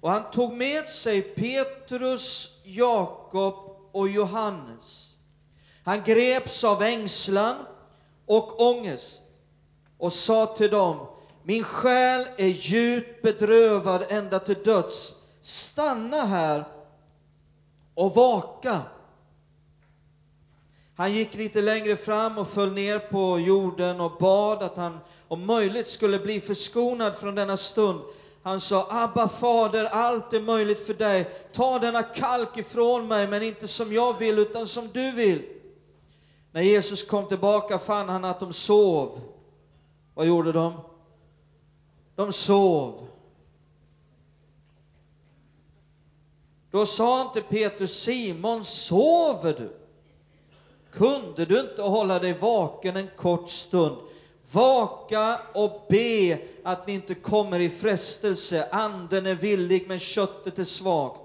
Och 0.00 0.10
han 0.10 0.30
tog 0.30 0.52
med 0.52 0.88
sig 0.88 1.22
Petrus, 1.22 2.58
Jakob 2.62 3.54
och 3.92 4.08
Johannes. 4.08 5.16
Han 5.84 6.02
greps 6.02 6.64
av 6.64 6.82
ängslan 6.82 7.56
och 8.26 8.60
ångest 8.60 9.22
och 9.98 10.12
sa 10.12 10.46
till 10.46 10.70
dem, 10.70 11.06
min 11.42 11.64
själ 11.64 12.26
är 12.36 12.46
djupt 12.46 13.22
bedrövad 13.22 14.04
ända 14.08 14.38
till 14.38 14.62
döds. 14.64 15.14
Stanna 15.40 16.24
här 16.24 16.64
och 17.94 18.14
vaka. 18.14 18.82
Han 20.96 21.12
gick 21.12 21.34
lite 21.34 21.60
längre 21.62 21.96
fram 21.96 22.38
och 22.38 22.48
föll 22.48 22.72
ner 22.72 22.98
på 22.98 23.38
jorden 23.38 24.00
och 24.00 24.12
bad 24.18 24.62
att 24.62 24.76
han 24.76 24.98
om 25.28 25.46
möjligt 25.46 25.88
skulle 25.88 26.18
bli 26.18 26.40
förskonad 26.40 27.14
från 27.14 27.34
denna 27.34 27.56
stund. 27.56 28.00
Han 28.42 28.60
sa, 28.60 28.86
Abba 28.90 29.28
fader, 29.28 29.84
allt 29.84 30.32
är 30.32 30.40
möjligt 30.40 30.86
för 30.86 30.94
dig. 30.94 31.24
Ta 31.52 31.78
denna 31.78 32.02
kalk 32.02 32.56
ifrån 32.56 33.08
mig, 33.08 33.26
men 33.26 33.42
inte 33.42 33.68
som 33.68 33.92
jag 33.92 34.18
vill, 34.18 34.38
utan 34.38 34.66
som 34.66 34.88
du 34.92 35.10
vill. 35.10 35.42
När 36.52 36.62
Jesus 36.62 37.02
kom 37.06 37.28
tillbaka 37.28 37.78
fann 37.78 38.08
han 38.08 38.24
att 38.24 38.40
de 38.40 38.52
sov. 38.52 39.20
Vad 40.14 40.26
gjorde 40.26 40.52
de? 40.52 40.80
De 42.16 42.32
sov. 42.32 43.06
Då 46.74 46.86
sa 46.86 47.22
inte 47.22 47.40
Petrus, 47.40 48.02
Simon, 48.02 48.64
sover 48.64 49.52
du? 49.52 49.76
Kunde 50.90 51.44
du 51.44 51.60
inte 51.60 51.82
hålla 51.82 52.18
dig 52.18 52.32
vaken 52.32 52.96
en 52.96 53.08
kort 53.16 53.50
stund? 53.50 53.96
Vaka 54.52 55.40
och 55.54 55.86
be 55.88 56.38
att 56.62 56.86
ni 56.86 56.92
inte 56.92 57.14
kommer 57.14 57.60
i 57.60 57.68
frestelse. 57.68 58.68
Anden 58.72 59.26
är 59.26 59.34
villig, 59.34 59.84
men 59.88 59.98
köttet 59.98 60.58
är 60.58 60.64
svagt. 60.64 61.20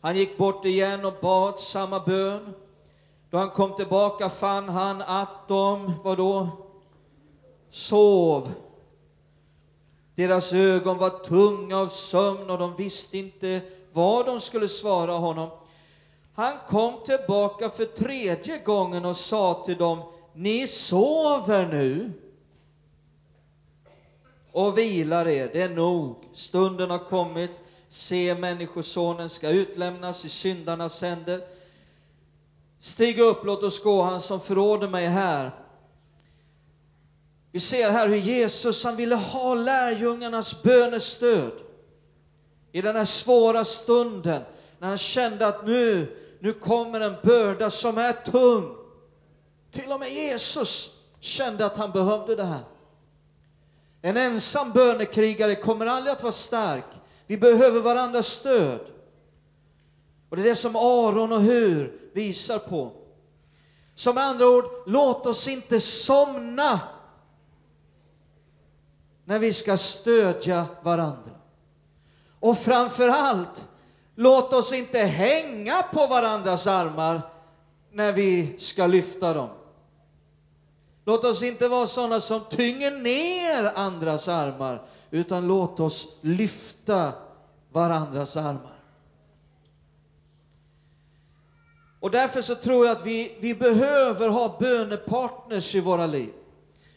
Han 0.00 0.16
gick 0.16 0.38
bort 0.38 0.64
igen 0.64 1.04
och 1.04 1.14
bad 1.20 1.60
samma 1.60 2.00
bön. 2.00 2.54
Då 3.30 3.38
han 3.38 3.50
kom 3.50 3.76
tillbaka 3.76 4.28
fann 4.28 4.68
han 4.68 5.02
att 5.02 5.48
de, 5.48 5.92
vadå, 6.04 6.48
sov. 7.70 8.52
Deras 10.14 10.52
ögon 10.52 10.98
var 10.98 11.10
tunga 11.10 11.78
av 11.78 11.88
sömn 11.88 12.50
och 12.50 12.58
de 12.58 12.76
visste 12.76 13.18
inte 13.18 13.60
vad 13.92 14.26
de 14.26 14.40
skulle 14.40 14.68
svara 14.68 15.12
honom. 15.12 15.50
Han 16.34 16.56
kom 16.68 16.94
tillbaka 17.04 17.68
för 17.68 17.84
tredje 17.84 18.58
gången 18.58 19.04
och 19.04 19.16
sa 19.16 19.62
till 19.66 19.76
dem, 19.76 20.02
ni 20.34 20.66
sover 20.66 21.66
nu 21.66 22.12
och 24.52 24.78
vilar 24.78 25.28
er, 25.28 25.50
det 25.52 25.62
är 25.62 25.68
nog. 25.68 26.16
Stunden 26.32 26.90
har 26.90 26.98
kommit, 26.98 27.50
se 27.88 28.34
Människosonen 28.34 29.28
ska 29.28 29.48
utlämnas 29.48 30.24
i 30.24 30.28
syndarnas 30.28 31.02
händer. 31.02 31.40
Stig 32.78 33.18
upp, 33.18 33.44
låt 33.44 33.62
oss 33.62 33.82
gå, 33.82 34.02
han 34.02 34.20
som 34.20 34.40
förråder 34.40 34.88
mig 34.88 35.06
här. 35.06 35.50
Vi 37.52 37.60
ser 37.60 37.90
här 37.90 38.08
hur 38.08 38.16
Jesus, 38.16 38.84
han 38.84 38.96
ville 38.96 39.14
ha 39.14 39.54
lärjungarnas 39.54 40.62
bönestöd 40.62 41.52
i 42.72 42.82
den 42.82 42.96
här 42.96 43.04
svåra 43.04 43.64
stunden, 43.64 44.42
när 44.78 44.88
han 44.88 44.98
kände 44.98 45.46
att 45.46 45.66
nu, 45.66 46.16
nu 46.40 46.52
kommer 46.52 47.00
en 47.00 47.16
börda 47.22 47.70
som 47.70 47.98
är 47.98 48.12
tung. 48.12 48.76
Till 49.70 49.92
och 49.92 50.00
med 50.00 50.12
Jesus 50.12 50.92
kände 51.20 51.66
att 51.66 51.76
han 51.76 51.90
behövde 51.90 52.36
det 52.36 52.44
här. 52.44 52.64
En 54.02 54.16
ensam 54.16 54.72
bönekrigare 54.72 55.54
kommer 55.54 55.86
aldrig 55.86 56.12
att 56.12 56.22
vara 56.22 56.32
stark. 56.32 56.84
Vi 57.26 57.36
behöver 57.36 57.80
varandras 57.80 58.26
stöd. 58.26 58.80
Och 60.28 60.36
det 60.36 60.42
är 60.42 60.46
det 60.46 60.56
som 60.56 60.76
Aron 60.76 61.32
och 61.32 61.40
Hur 61.40 62.10
visar 62.12 62.58
på. 62.58 62.92
Som 63.94 64.14
med 64.14 64.24
andra 64.24 64.48
ord, 64.48 64.64
låt 64.86 65.26
oss 65.26 65.48
inte 65.48 65.80
somna 65.80 66.80
när 69.24 69.38
vi 69.38 69.52
ska 69.52 69.76
stödja 69.76 70.66
varandra. 70.82 71.39
Och 72.40 72.58
framför 72.58 73.08
allt, 73.08 73.68
låt 74.14 74.52
oss 74.52 74.72
inte 74.72 74.98
hänga 74.98 75.82
på 75.82 76.06
varandras 76.06 76.66
armar 76.66 77.22
när 77.92 78.12
vi 78.12 78.58
ska 78.58 78.86
lyfta 78.86 79.32
dem. 79.32 79.48
Låt 81.04 81.24
oss 81.24 81.42
inte 81.42 81.68
vara 81.68 81.86
sådana 81.86 82.20
som 82.20 82.40
tynger 82.50 82.90
ner 82.90 83.72
andras 83.74 84.28
armar, 84.28 84.82
utan 85.10 85.46
låt 85.46 85.80
oss 85.80 86.08
lyfta 86.20 87.12
varandras 87.72 88.36
armar. 88.36 88.80
Och 92.00 92.10
därför 92.10 92.42
så 92.42 92.54
tror 92.54 92.86
jag 92.86 92.96
att 92.96 93.06
vi, 93.06 93.36
vi 93.40 93.54
behöver 93.54 94.28
ha 94.28 94.56
bönepartners 94.60 95.74
i 95.74 95.80
våra 95.80 96.06
liv. 96.06 96.32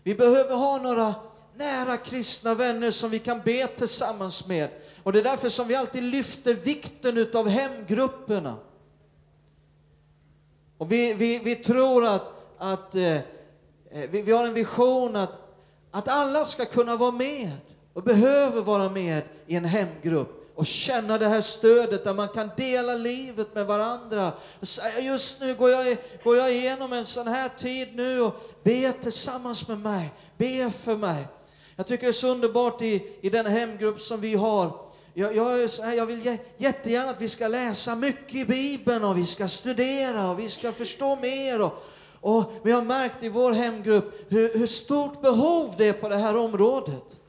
Vi 0.03 0.15
behöver 0.15 0.55
ha 0.55 0.77
några 0.77 1.15
nära 1.55 1.97
kristna 1.97 2.53
vänner 2.53 2.91
som 2.91 3.09
vi 3.09 3.19
kan 3.19 3.41
be 3.41 3.67
tillsammans 3.67 4.47
med. 4.47 4.69
Och 5.03 5.13
det 5.13 5.19
är 5.19 5.23
därför 5.23 5.49
som 5.49 5.67
vi 5.67 5.75
alltid 5.75 6.03
lyfter 6.03 6.53
vikten 6.53 7.17
utav 7.17 7.47
hemgrupperna. 7.47 8.55
Och 10.77 10.91
vi, 10.91 11.13
vi, 11.13 11.39
vi 11.39 11.55
tror 11.55 12.05
att, 12.05 12.33
att 12.57 12.95
eh, 12.95 13.15
eh, 13.15 13.21
vi, 14.09 14.21
vi 14.21 14.31
har 14.31 14.47
en 14.47 14.53
vision 14.53 15.15
att, 15.15 15.31
att 15.91 16.07
alla 16.07 16.45
ska 16.45 16.65
kunna 16.65 16.95
vara 16.95 17.11
med 17.11 17.51
och 17.93 18.03
behöver 18.03 18.61
vara 18.61 18.89
med 18.89 19.23
i 19.47 19.55
en 19.55 19.65
hemgrupp 19.65 20.43
och 20.55 20.65
känna 20.65 21.17
det 21.17 21.27
här 21.27 21.41
stödet 21.41 22.03
där 22.03 22.13
man 22.13 22.27
kan 22.27 22.49
dela 22.57 22.93
livet 22.93 23.55
med 23.55 23.65
varandra. 23.65 24.31
Och 24.59 24.67
säga, 24.67 24.99
just 24.99 25.41
nu 25.41 25.55
går 25.55 25.69
jag, 25.69 25.97
går 26.23 26.37
jag 26.37 26.51
igenom 26.51 26.93
en 26.93 27.05
sån 27.05 27.27
här 27.27 27.49
tid 27.49 27.95
nu 27.95 28.21
och 28.21 28.35
be 28.63 28.93
tillsammans 28.93 29.67
med 29.67 29.79
mig, 29.79 30.13
be 30.37 30.69
för 30.69 30.95
mig. 30.95 31.27
Jag 31.75 31.87
tycker 31.87 32.03
det 32.03 32.09
är 32.09 32.13
så 32.13 32.27
underbart 32.27 32.81
i, 32.81 33.17
i 33.21 33.29
den 33.29 33.45
hemgrupp 33.45 33.99
som 33.99 34.21
vi 34.21 34.35
har. 34.35 34.71
Jag, 35.13 35.35
jag, 35.35 35.69
jag 35.97 36.05
vill 36.05 36.37
jättegärna 36.57 37.09
att 37.09 37.21
vi 37.21 37.29
ska 37.29 37.47
läsa 37.47 37.95
mycket 37.95 38.35
i 38.35 38.45
Bibeln 38.45 39.03
och 39.03 39.17
vi 39.17 39.25
ska 39.25 39.47
studera 39.47 40.31
och 40.31 40.39
vi 40.39 40.49
ska 40.49 40.71
förstå 40.71 41.15
mer. 41.15 41.61
Och, 41.61 41.83
och 42.21 42.51
vi 42.63 42.71
har 42.71 42.81
märkt 42.81 43.23
i 43.23 43.29
vår 43.29 43.51
hemgrupp 43.51 44.25
hur, 44.29 44.57
hur 44.57 44.67
stort 44.67 45.21
behov 45.21 45.75
det 45.77 45.87
är 45.87 45.93
på 45.93 46.09
det 46.09 46.17
här 46.17 46.37
området. 46.37 47.19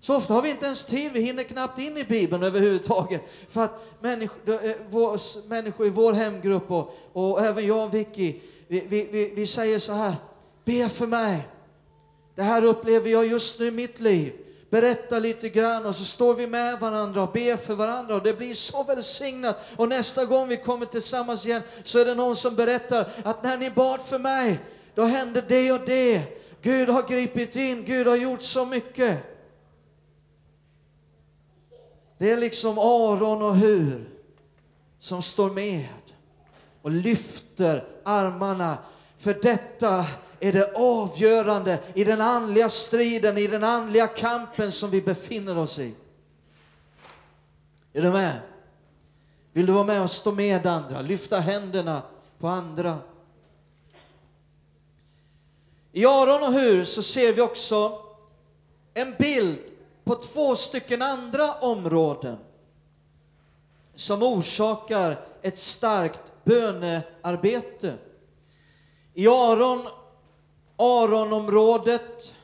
Så 0.00 0.16
ofta 0.16 0.34
har 0.34 0.42
vi 0.42 0.50
inte 0.50 0.66
ens 0.66 0.84
tid, 0.84 1.12
vi 1.12 1.20
hinner 1.20 1.42
knappt 1.42 1.78
in 1.78 1.96
i 1.96 2.04
Bibeln 2.04 2.42
överhuvudtaget. 2.42 3.22
För 3.48 3.64
att 3.64 3.98
människor, 4.00 5.48
människor 5.48 5.86
i 5.86 5.90
vår 5.90 6.12
hemgrupp 6.12 6.70
och, 6.70 6.96
och 7.12 7.44
även 7.44 7.66
jag 7.66 7.84
och 7.86 7.94
Vicky, 7.94 8.40
vi, 8.68 8.80
vi, 8.80 9.08
vi, 9.12 9.32
vi 9.34 9.46
säger 9.46 9.78
så 9.78 9.92
här, 9.92 10.14
be 10.64 10.88
för 10.88 11.06
mig. 11.06 11.48
Det 12.40 12.44
här 12.44 12.64
upplever 12.64 13.10
jag 13.10 13.26
just 13.26 13.58
nu 13.58 13.66
i 13.66 13.70
mitt 13.70 14.00
liv. 14.00 14.32
Berätta 14.70 15.18
lite 15.18 15.48
grann 15.48 15.86
och 15.86 15.94
så 15.94 16.04
står 16.04 16.34
vi 16.34 16.46
med 16.46 16.80
varandra 16.80 17.22
och 17.22 17.32
ber 17.32 17.56
för 17.56 17.74
varandra 17.74 18.14
och 18.14 18.22
det 18.22 18.34
blir 18.34 18.54
så 18.54 18.82
välsignat. 18.82 19.56
Och 19.76 19.88
nästa 19.88 20.24
gång 20.24 20.48
vi 20.48 20.56
kommer 20.56 20.86
tillsammans 20.86 21.46
igen 21.46 21.62
så 21.84 21.98
är 21.98 22.04
det 22.04 22.14
någon 22.14 22.36
som 22.36 22.54
berättar 22.54 23.08
att 23.24 23.42
när 23.42 23.58
ni 23.58 23.70
bad 23.70 24.00
för 24.02 24.18
mig, 24.18 24.58
då 24.94 25.04
hände 25.04 25.40
det 25.40 25.72
och 25.72 25.80
det. 25.86 26.22
Gud 26.62 26.88
har 26.88 27.02
gripit 27.02 27.56
in, 27.56 27.84
Gud 27.84 28.06
har 28.06 28.16
gjort 28.16 28.42
så 28.42 28.66
mycket. 28.66 29.18
Det 32.18 32.30
är 32.30 32.36
liksom 32.36 32.78
Aron 32.78 33.42
och 33.42 33.56
Hur 33.56 34.10
som 35.00 35.22
står 35.22 35.50
med 35.50 35.88
och 36.82 36.90
lyfter 36.90 37.88
armarna. 38.04 38.78
För 39.16 39.34
detta 39.42 40.06
är 40.40 40.52
det 40.52 40.72
avgörande 40.74 41.78
i 41.94 42.04
den 42.04 42.20
andliga 42.20 42.68
striden, 42.68 43.38
i 43.38 43.46
den 43.46 43.64
andliga 43.64 44.06
kampen 44.06 44.72
som 44.72 44.90
vi 44.90 45.02
befinner 45.02 45.58
oss 45.58 45.78
i. 45.78 45.94
Är 47.92 48.02
du 48.02 48.10
med? 48.10 48.40
Vill 49.52 49.66
du 49.66 49.72
vara 49.72 49.84
med 49.84 50.02
och 50.02 50.10
stå 50.10 50.32
med 50.32 50.66
andra, 50.66 51.00
lyfta 51.00 51.40
händerna 51.40 52.02
på 52.38 52.48
andra? 52.48 52.98
I 55.92 56.06
Aron 56.06 56.42
och 56.42 56.52
Hur 56.52 56.84
så 56.84 57.02
ser 57.02 57.32
vi 57.32 57.40
också 57.40 58.02
en 58.94 59.14
bild 59.18 59.58
på 60.04 60.14
två 60.14 60.56
stycken 60.56 61.02
andra 61.02 61.54
områden 61.54 62.36
som 63.94 64.22
orsakar 64.22 65.16
ett 65.42 65.58
starkt 65.58 66.20
bönearbete. 66.44 67.94
I 69.14 69.28
Aron 69.28 69.88
Aronområdet 70.80 72.34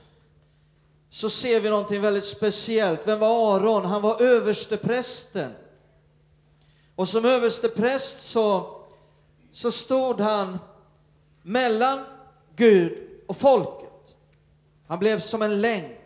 så 1.10 1.30
ser 1.30 1.60
vi 1.60 1.70
någonting 1.70 2.00
väldigt 2.00 2.24
speciellt. 2.24 3.00
Vem 3.04 3.18
var 3.18 3.56
Aron? 3.56 3.84
Han 3.84 4.02
var 4.02 4.22
översteprästen. 4.22 5.52
Och 6.96 7.08
som 7.08 7.24
överstepräst 7.24 8.20
så, 8.20 8.76
så 9.52 9.70
stod 9.70 10.20
han 10.20 10.58
mellan 11.42 12.04
Gud 12.56 12.98
och 13.26 13.36
folket. 13.36 14.14
Han 14.86 14.98
blev 14.98 15.20
som 15.20 15.42
en 15.42 15.60
länk 15.60 15.98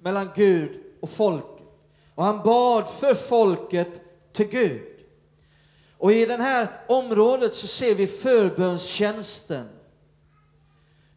mellan 0.00 0.30
Gud 0.34 0.80
och 1.00 1.10
folket. 1.10 1.66
Och 2.14 2.24
han 2.24 2.42
bad 2.42 2.88
för 2.88 3.14
folket 3.14 4.00
till 4.32 4.48
Gud. 4.48 4.82
Och 5.98 6.12
i 6.12 6.26
det 6.26 6.36
här 6.36 6.84
området 6.88 7.54
så 7.54 7.66
ser 7.66 7.94
vi 7.94 8.06
förbönstjänsten. 8.06 9.68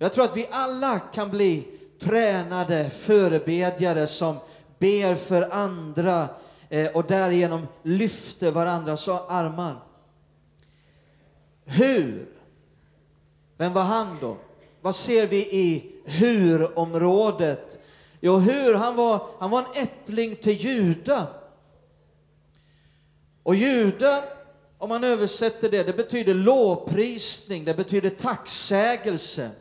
Jag 0.01 0.13
tror 0.13 0.25
att 0.25 0.37
vi 0.37 0.47
alla 0.51 0.99
kan 0.99 1.29
bli 1.29 1.67
tränade 1.99 2.89
förebedjare 2.89 4.07
som 4.07 4.37
ber 4.77 5.15
för 5.15 5.53
andra 5.53 6.29
eh, 6.69 6.91
och 6.91 7.05
därigenom 7.05 7.67
lyfter 7.83 8.51
varandras 8.51 9.07
armar. 9.07 9.83
Hur? 11.65 12.25
Vem 13.57 13.73
var 13.73 13.83
han 13.83 14.17
då? 14.21 14.37
Vad 14.81 14.95
ser 14.95 15.27
vi 15.27 15.37
i 15.37 15.91
hur-området? 16.05 17.79
Jo, 18.19 18.37
hur, 18.37 18.73
han 18.73 18.95
var, 18.95 19.27
han 19.39 19.49
var 19.49 19.59
en 19.59 19.83
ättling 19.83 20.35
till 20.35 20.53
Juda. 20.53 21.27
Och 23.43 23.55
Juda, 23.55 24.23
om 24.77 24.89
man 24.89 25.03
översätter 25.03 25.69
det, 25.69 25.83
det 25.83 25.93
betyder 25.93 26.33
lovprisning, 26.33 27.65
det 27.65 27.73
betyder 27.73 28.09
tacksägelse. 28.09 29.51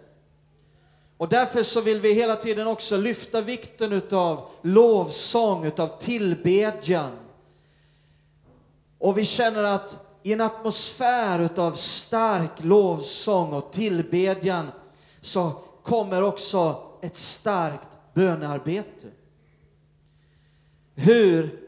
Och 1.19 1.29
därför 1.29 1.63
så 1.63 1.81
vill 1.81 2.01
vi 2.01 2.13
hela 2.13 2.37
tiden 2.37 2.67
också 2.67 2.97
lyfta 2.97 3.41
vikten 3.41 3.93
utav 3.93 4.51
lovsång, 4.63 5.65
utav 5.65 5.99
tillbedjan. 5.99 7.11
Och 8.99 9.19
vi 9.19 9.25
känner 9.25 9.63
att 9.65 10.05
i 10.23 10.33
en 10.33 10.41
atmosfär 10.41 11.39
utav 11.39 11.73
stark 11.73 12.51
lovsång 12.57 13.53
och 13.53 13.73
tillbedjan 13.73 14.71
så 15.21 15.53
kommer 15.83 16.23
också 16.23 16.83
ett 17.03 17.17
starkt 17.17 17.89
bönearbete. 18.15 19.07
Hur? 20.95 21.61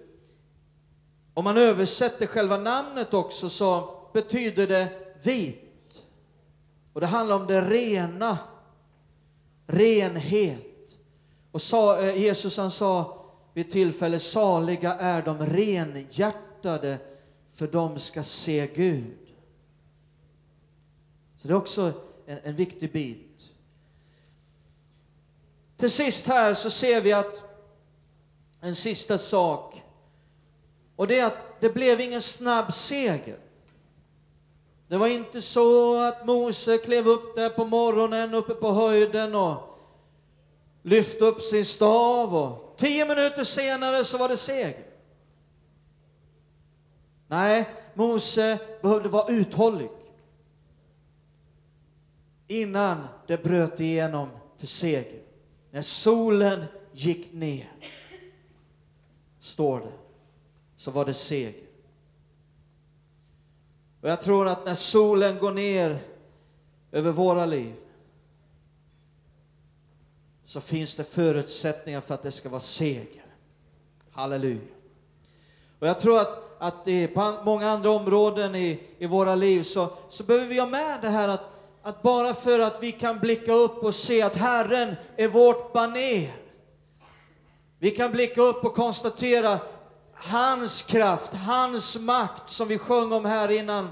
Om 1.35 1.45
man 1.45 1.57
översätter 1.57 2.27
själva 2.27 2.57
namnet 2.57 3.15
också 3.15 3.49
så 3.49 3.95
betyder 4.13 4.67
det 4.67 4.89
vit. 5.23 6.03
Och 6.93 7.01
det 7.01 7.07
handlar 7.07 7.37
om 7.37 7.47
det 7.47 7.61
rena, 7.61 8.39
renhet. 9.71 10.99
Och 11.53 11.63
sa, 11.63 12.01
eh, 12.01 12.23
Jesus 12.23 12.57
han 12.57 12.71
sa 12.71 13.25
vid 13.55 13.71
tillfälle, 13.71 14.19
saliga 14.19 14.95
är 14.95 15.23
de 15.23 15.39
renhjärtade, 15.39 16.99
för 17.55 17.67
de 17.67 17.99
ska 17.99 18.23
se 18.23 18.71
Gud. 18.75 19.35
Så 21.37 21.49
det 21.49 21.55
är 21.55 21.59
också 21.59 21.93
en, 22.27 22.39
en 22.43 22.57
viktig 22.57 22.93
bit. 22.93 23.51
Till 25.77 25.91
sist 25.91 26.27
här 26.27 26.55
så 26.55 26.71
ser 26.71 27.01
vi 27.01 27.13
att 27.13 27.43
en 28.61 28.77
sista 28.77 29.19
sak, 29.19 29.83
och 30.97 31.07
det 31.07 31.21
är 31.21 31.27
att 31.27 31.61
det 31.61 31.75
blev 31.75 32.01
ingen 32.01 32.23
snabb 32.23 32.73
seger. 32.73 33.39
Det 34.91 34.97
var 34.97 35.07
inte 35.07 35.43
så 35.43 36.01
att 36.01 36.27
Mose 36.27 36.79
klev 36.79 37.09
upp 37.09 37.37
där 37.37 37.51
på 37.51 37.65
morgonen 37.65 38.35
uppe 38.35 38.55
på 38.55 38.73
höjden 38.73 39.35
och 39.35 39.79
lyfte 40.83 41.25
upp 41.25 41.43
sin 41.43 41.65
stav 41.65 42.37
och 42.37 42.75
tio 42.77 43.05
minuter 43.05 43.45
senare 43.45 44.05
så 44.05 44.19
var 44.19 44.29
det 44.29 44.37
seger. 44.37 44.87
Nej, 47.27 47.69
Mose 47.95 48.59
behövde 48.83 49.09
vara 49.09 49.33
uthållig 49.33 49.91
innan 52.49 53.07
det 53.27 53.43
bröt 53.43 53.81
igenom 53.81 54.29
för 54.59 54.67
seger. 54.67 55.23
När 55.71 55.83
solen 55.83 56.65
gick 56.93 57.33
ner, 57.33 57.73
står 59.41 59.81
det, 59.81 59.93
så 60.77 60.91
var 60.91 61.05
det 61.05 61.15
seger. 61.15 61.70
Och 64.01 64.09
jag 64.09 64.21
tror 64.21 64.49
att 64.49 64.65
när 64.65 64.75
solen 64.75 65.39
går 65.39 65.53
ner 65.53 65.99
över 66.93 67.11
våra 67.11 67.47
liv 67.47 67.75
så 70.45 70.61
finns 70.61 70.97
det 70.97 71.05
förutsättningar 71.05 72.01
för 72.01 72.15
att 72.15 72.23
det 72.23 72.31
ska 72.31 72.49
vara 72.49 72.61
seger. 72.61 73.25
Halleluja. 74.11 74.61
Och 75.79 75.89
jag 75.89 75.99
tror 75.99 76.21
att, 76.21 76.57
att 76.59 76.85
det 76.85 77.09
på 77.09 77.41
många 77.45 77.71
andra 77.71 77.91
områden 77.91 78.55
i, 78.55 78.81
i 78.99 79.07
våra 79.07 79.35
liv 79.35 79.63
så, 79.63 79.89
så 80.09 80.25
behöver 80.25 80.47
vi 80.47 80.59
ha 80.59 80.67
med 80.67 80.99
det 81.03 81.09
här 81.09 81.29
att, 81.29 81.45
att 81.83 82.03
bara 82.03 82.35
för 82.35 82.59
att 82.59 82.83
vi 82.83 82.93
kan 82.93 83.19
blicka 83.19 83.53
upp 83.53 83.85
och 83.85 83.95
se 83.95 84.23
att 84.23 84.37
Herren 84.37 84.95
är 85.17 85.29
vårt 85.29 85.73
baner. 85.73 86.35
Vi 87.79 87.91
kan 87.91 88.13
blicka 88.13 88.43
upp 88.43 88.65
och 88.65 88.75
konstatera 88.75 89.59
hans 90.23 90.83
kraft, 90.83 91.35
hans 91.35 91.99
makt 91.99 92.51
som 92.51 92.69
vi 92.69 92.79
sjöng 92.79 93.13
om 93.13 93.25
här 93.25 93.51
innan. 93.51 93.89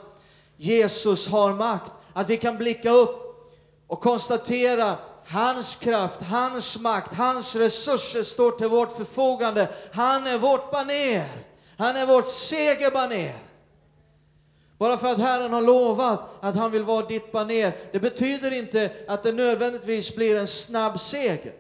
Jesus 0.57 1.29
har 1.29 1.53
makt. 1.53 1.93
Att 2.13 2.31
vi 2.31 2.37
kan 2.37 2.59
blicka 2.59 2.91
upp 2.91 3.29
och 3.87 4.01
konstatera 4.01 4.97
hans 5.27 5.77
kraft, 5.77 6.23
hans 6.23 6.79
makt, 6.79 7.15
hans 7.15 7.57
resurser 7.57 8.23
står 8.23 8.51
till 8.51 8.69
vårt 8.69 8.97
förfogande. 8.97 9.69
Han 9.93 10.27
är 10.27 10.39
vårt 10.39 10.71
baner. 10.71 11.29
Han 11.77 11.97
är 11.97 12.07
vårt 12.07 12.29
segerbaner. 12.29 13.35
Bara 14.79 14.97
för 14.97 15.09
att 15.09 15.19
Herren 15.19 15.53
har 15.53 15.63
lovat 15.63 16.21
att 16.41 16.57
han 16.57 16.71
vill 16.71 16.85
vara 16.85 17.07
ditt 17.07 17.33
baner, 17.33 17.77
det 17.93 18.01
betyder 18.01 18.53
inte 18.53 18.93
att 19.09 19.23
det 19.23 19.33
nödvändigtvis 19.33 20.15
blir 20.15 20.37
en 20.37 20.47
snabb 20.47 21.01
seger. 21.01 21.53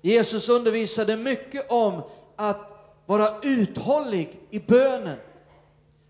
Jesus 0.00 0.48
undervisade 0.48 1.16
mycket 1.16 1.70
om 1.70 2.02
att 2.36 2.70
vara 3.06 3.40
uthållig 3.42 4.40
i 4.50 4.58
bönen. 4.58 5.16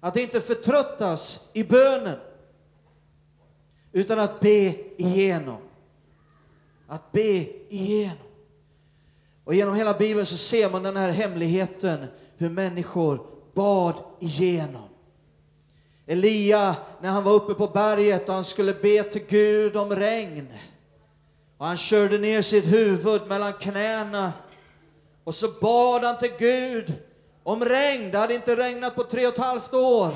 Att 0.00 0.16
inte 0.16 0.40
förtröttas 0.40 1.48
i 1.52 1.64
bönen. 1.64 2.18
Utan 3.92 4.18
att 4.18 4.40
be 4.40 4.74
igenom. 4.96 5.58
Att 6.88 7.12
be 7.12 7.46
igenom. 7.68 8.16
Och 9.44 9.54
genom 9.54 9.74
hela 9.74 9.94
Bibeln 9.94 10.26
så 10.26 10.36
ser 10.36 10.70
man 10.70 10.82
den 10.82 10.96
här 10.96 11.10
hemligheten, 11.10 12.06
hur 12.36 12.50
människor 12.50 13.26
bad 13.54 13.94
igenom. 14.20 14.88
Elia, 16.06 16.76
när 17.00 17.10
han 17.10 17.24
var 17.24 17.32
uppe 17.32 17.54
på 17.54 17.66
berget 17.66 18.28
och 18.28 18.34
han 18.34 18.44
skulle 18.44 18.74
be 18.74 19.02
till 19.02 19.24
Gud 19.28 19.76
om 19.76 19.96
regn. 19.96 20.48
Och 21.60 21.66
han 21.66 21.76
körde 21.76 22.18
ner 22.18 22.42
sitt 22.42 22.72
huvud 22.72 23.26
mellan 23.26 23.52
knäna 23.52 24.32
och 25.24 25.34
så 25.34 25.48
bad 25.60 26.04
han 26.04 26.18
till 26.18 26.32
Gud 26.38 26.92
om 27.42 27.64
regn. 27.64 28.10
Det 28.10 28.18
hade 28.18 28.34
inte 28.34 28.56
regnat 28.56 28.94
på 28.94 29.04
tre 29.04 29.26
och 29.26 29.32
ett 29.32 29.38
halvt 29.38 29.74
år. 29.74 30.14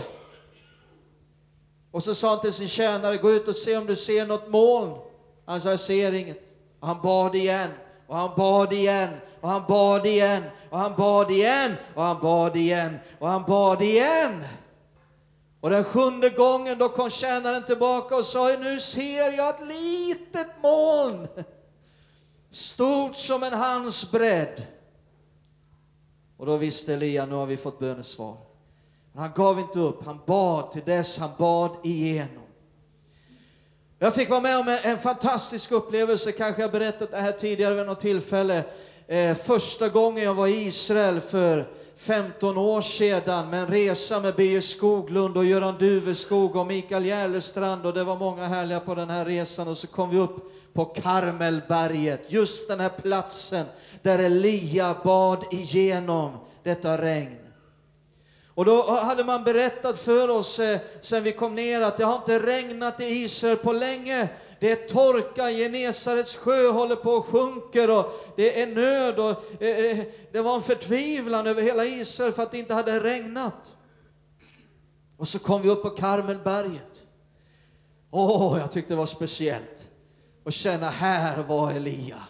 Och 1.91 2.03
så 2.03 2.15
sa 2.15 2.31
han 2.31 2.41
till 2.41 2.53
sin 2.53 2.69
tjänare, 2.69 3.17
gå 3.17 3.31
ut 3.31 3.49
och 3.49 3.57
se 3.57 3.77
om 3.77 3.87
du 3.87 3.97
ser 3.97 4.27
något 4.27 4.49
moln. 4.49 4.99
Han 5.47 5.61
sa, 5.61 5.71
jag 5.71 5.81
ser 5.81 6.13
inget. 6.13 6.39
Och 6.81 6.87
han 6.87 7.01
bad 7.03 7.35
igen, 7.35 7.71
och 8.07 8.17
han 8.17 8.31
bad 8.37 8.73
igen, 8.73 9.11
och 9.41 9.49
han 9.49 9.65
bad 9.69 10.07
igen, 10.07 10.43
och 10.71 10.79
han 10.79 10.95
bad 10.97 11.31
igen, 11.31 11.75
och 11.95 12.03
han 12.03 12.21
bad 12.21 12.57
igen, 12.57 12.97
och 13.19 13.29
han 13.29 13.45
bad 13.47 13.83
igen. 13.83 14.09
Och 14.39 14.39
han 14.39 14.43
bad 14.43 14.43
igen 14.43 14.45
den 15.71 15.85
sjunde 15.85 16.31
gången 16.31 16.79
då 16.79 16.89
kom 16.89 17.11
tjänaren 17.11 17.65
tillbaka 17.65 18.17
och 18.17 18.25
sa, 18.25 18.57
nu 18.61 18.81
ser 18.81 19.33
jag 19.33 19.55
ett 19.55 19.67
litet 19.67 20.47
moln, 20.63 21.29
stort 22.51 23.17
som 23.17 23.43
en 23.43 23.53
handsbredd. 23.53 24.67
Och 26.37 26.47
då 26.47 26.57
visste 26.57 26.95
Elia, 26.95 27.27
nu 27.27 27.35
har 27.35 27.47
vi 27.47 27.57
fått 27.57 27.79
bönesvar. 27.79 28.37
Men 29.13 29.23
han 29.23 29.33
gav 29.35 29.61
inte 29.61 29.79
upp, 29.79 30.05
han 30.05 30.21
bad 30.27 30.73
till 30.73 30.83
dess 30.85 31.19
han 31.19 31.31
bad 31.39 31.77
igenom. 31.85 32.45
Jag 33.99 34.15
fick 34.15 34.31
vara 34.31 34.41
med 34.41 34.59
om 34.59 34.79
en 34.83 34.99
fantastisk 34.99 35.73
upplevelse, 35.73 36.33
kanske 36.33 36.63
jag 36.63 36.73
berättat 36.73 37.11
det 37.11 37.17
här 37.17 37.33
tidigare 37.33 37.75
vid 37.75 37.87
något 37.87 38.01
tillfälle. 38.01 38.65
Eh, 39.07 39.35
första 39.35 39.89
gången 39.89 40.25
jag 40.25 40.35
var 40.35 40.47
i 40.47 40.67
Israel 40.67 41.21
för 41.21 41.69
15 41.97 42.59
år 42.59 42.81
sedan 42.81 43.51
med 43.51 43.61
en 43.61 43.67
resa 43.67 44.21
med 44.21 44.35
Birger 44.35 44.61
Skoglund 44.61 45.37
och 45.37 45.45
Göran 45.45 45.79
Duveskog 45.79 46.57
och 46.57 46.67
Mikael 46.67 47.07
Järlestrand 47.07 47.87
och 47.87 47.95
det 47.95 48.05
var 48.05 48.17
många 48.17 48.47
härliga 48.47 48.81
på 48.81 48.95
den 48.95 49.11
här 49.11 49.25
resan 49.25 49.69
och 49.69 49.79
så 49.79 49.87
kom 49.87 50.11
vi 50.11 50.19
upp 50.19 50.53
på 50.73 50.85
Karmelberget, 50.85 52.33
just 52.33 52.69
den 52.69 52.81
här 52.81 52.89
platsen 52.89 53.67
där 54.03 54.19
Elia 54.19 54.97
bad 55.05 55.45
igenom 55.51 56.33
detta 56.63 57.03
regn. 57.03 57.39
Och 58.55 58.65
då 58.65 58.91
hade 58.91 59.25
man 59.25 59.45
berättat 59.45 59.99
för 59.99 60.31
oss 60.31 60.59
eh, 60.59 60.79
sen 61.01 61.23
vi 61.23 61.33
kom 61.33 61.55
ner 61.55 61.81
att 61.81 61.97
det 61.97 62.05
har 62.05 62.15
inte 62.15 62.39
regnat 62.39 63.01
i 63.01 63.05
Israel 63.05 63.57
på 63.57 63.73
länge. 63.73 64.29
Det 64.61 64.71
är 64.71 64.89
torka, 64.89 65.51
Genesarets 65.51 66.37
sjö 66.37 66.69
håller 66.69 66.97
på 66.97 67.11
och 67.11 67.25
sjunker 67.25 67.99
och 67.99 68.33
det 68.37 68.63
är 68.63 68.67
nöd 68.67 69.19
och 69.19 69.63
eh, 69.63 69.99
eh, 69.99 70.07
det 70.33 70.41
var 70.41 70.55
en 70.55 70.63
förtvivlan 70.63 71.47
över 71.47 71.63
hela 71.63 71.85
Israel 71.85 72.33
för 72.33 72.43
att 72.43 72.51
det 72.51 72.59
inte 72.59 72.75
hade 72.75 73.01
regnat. 73.01 73.75
Och 75.17 75.29
så 75.29 75.39
kom 75.39 75.63
vi 75.63 75.69
upp 75.69 75.83
på 75.83 75.91
Karmelberget. 75.91 77.07
Åh, 78.11 78.53
oh, 78.53 78.59
jag 78.59 78.71
tyckte 78.71 78.93
det 78.93 78.99
var 78.99 79.07
speciellt 79.07 79.91
att 80.45 80.55
känna 80.55 80.89
här 80.89 81.43
var 81.43 81.71
Elia. 81.71 82.23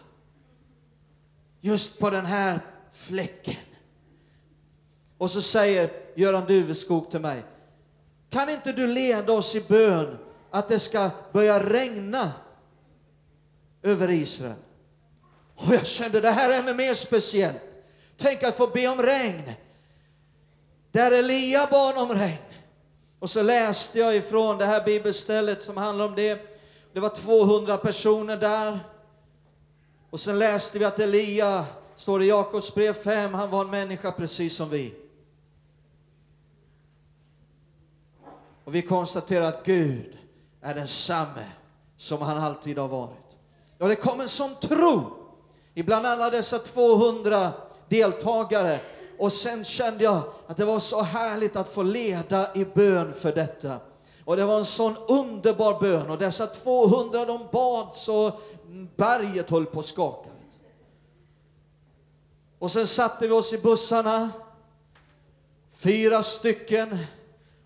Just 1.61 2.01
på 2.01 2.11
den 2.11 2.27
här 2.27 2.61
fläcken. 2.93 3.57
Och 5.19 5.31
så 5.31 5.43
säger 5.43 5.91
Göran 6.15 6.47
Duveskog 6.47 7.11
till 7.11 7.21
mig, 7.21 7.43
kan 8.31 8.49
inte 8.49 8.73
du 8.73 8.87
leda 8.87 9.33
oss 9.33 9.55
i 9.55 9.61
bön 9.61 10.19
att 10.55 10.69
det 10.69 10.79
ska 10.79 11.11
börja 11.33 11.71
regna 11.71 12.33
över 13.83 14.11
Israel? 14.11 14.55
Och 15.55 15.75
jag 15.75 15.87
kände 15.87 16.21
det 16.21 16.31
här 16.31 16.51
är 16.51 16.59
ännu 16.59 16.75
mer 16.75 16.95
speciellt. 16.95 17.63
Tänk 18.17 18.43
att 18.43 18.57
få 18.57 18.67
be 18.67 18.89
om 18.89 19.03
regn. 19.03 19.53
Där 20.91 21.13
Elia 21.13 21.69
bad 21.71 21.99
om 21.99 22.13
regn. 22.13 22.39
Och 23.19 23.31
så 23.31 23.43
läste 23.43 23.99
jag 23.99 24.17
ifrån 24.17 24.59
det 24.59 24.65
här 24.65 24.85
bibelstället 24.85 25.63
som 25.63 25.77
handlar 25.77 26.05
om 26.05 26.15
det. 26.15 26.59
Det 26.93 27.01
var 27.01 27.09
200 27.09 27.77
personer 27.77 28.37
där. 28.37 28.81
Och 30.11 30.21
sen 30.21 30.39
läste 30.39 30.79
vi 30.79 30.85
att 30.85 30.99
Elia, 30.99 31.65
står 31.97 32.19
det 32.19 32.25
i 32.25 32.29
Jakobs 32.29 32.75
brev 32.75 32.93
5, 32.93 33.35
han 33.35 33.51
var 33.51 33.65
en 33.65 33.71
människa 33.71 34.13
precis 34.13 34.57
som 34.57 34.71
vi. 34.71 34.95
Och 38.65 38.75
vi 38.75 38.83
konstaterar 38.83 39.45
att 39.45 39.65
Gud 39.65 40.19
är 40.65 40.75
densamme 40.75 41.47
som 41.97 42.23
han 42.23 42.39
alltid 42.39 42.79
har 42.79 42.89
varit. 42.89 43.37
Och 43.79 43.89
det 43.89 43.97
kom 43.97 44.21
en 44.21 44.29
sån 44.29 44.55
tro 44.55 45.13
ibland 45.75 46.07
alla 46.07 46.31
dessa 46.31 46.59
200 46.59 47.53
deltagare. 47.89 48.81
Och 49.19 49.33
sen 49.33 49.65
kände 49.65 50.05
jag 50.05 50.23
att 50.47 50.57
det 50.57 50.65
var 50.65 50.79
så 50.79 51.03
härligt 51.03 51.57
att 51.57 51.69
få 51.69 51.83
leda 51.83 52.55
i 52.55 52.65
bön 52.65 53.13
för 53.13 53.33
detta. 53.33 53.79
Och 54.25 54.37
det 54.37 54.45
var 54.45 54.59
en 54.59 54.65
sån 54.65 54.97
underbar 55.09 55.81
bön 55.81 56.11
och 56.11 56.19
dessa 56.19 56.47
200 56.47 57.25
de 57.25 57.49
bad 57.53 57.89
så 57.95 58.33
berget 58.97 59.51
höll 59.51 59.67
på 59.67 59.81
att 59.81 59.87
skaka. 59.87 60.31
Och 62.59 62.71
sen 62.71 62.87
satte 62.87 63.27
vi 63.27 63.33
oss 63.33 63.53
i 63.53 63.59
bussarna, 63.59 64.31
fyra 65.77 66.23
stycken, 66.23 66.99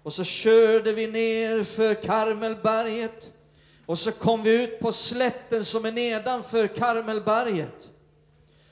och 0.08 0.14
så 0.14 0.24
körde 0.24 0.92
vi 0.92 1.06
ner 1.06 1.64
för 1.64 1.94
Karmelberget. 1.94 3.30
Och 3.86 3.98
så 3.98 4.12
kom 4.12 4.42
vi 4.42 4.62
ut 4.62 4.80
på 4.80 4.92
slätten 4.92 5.64
som 5.64 5.84
är 5.84 5.92
nedanför 5.92 6.66
Karmelberget. 6.66 7.90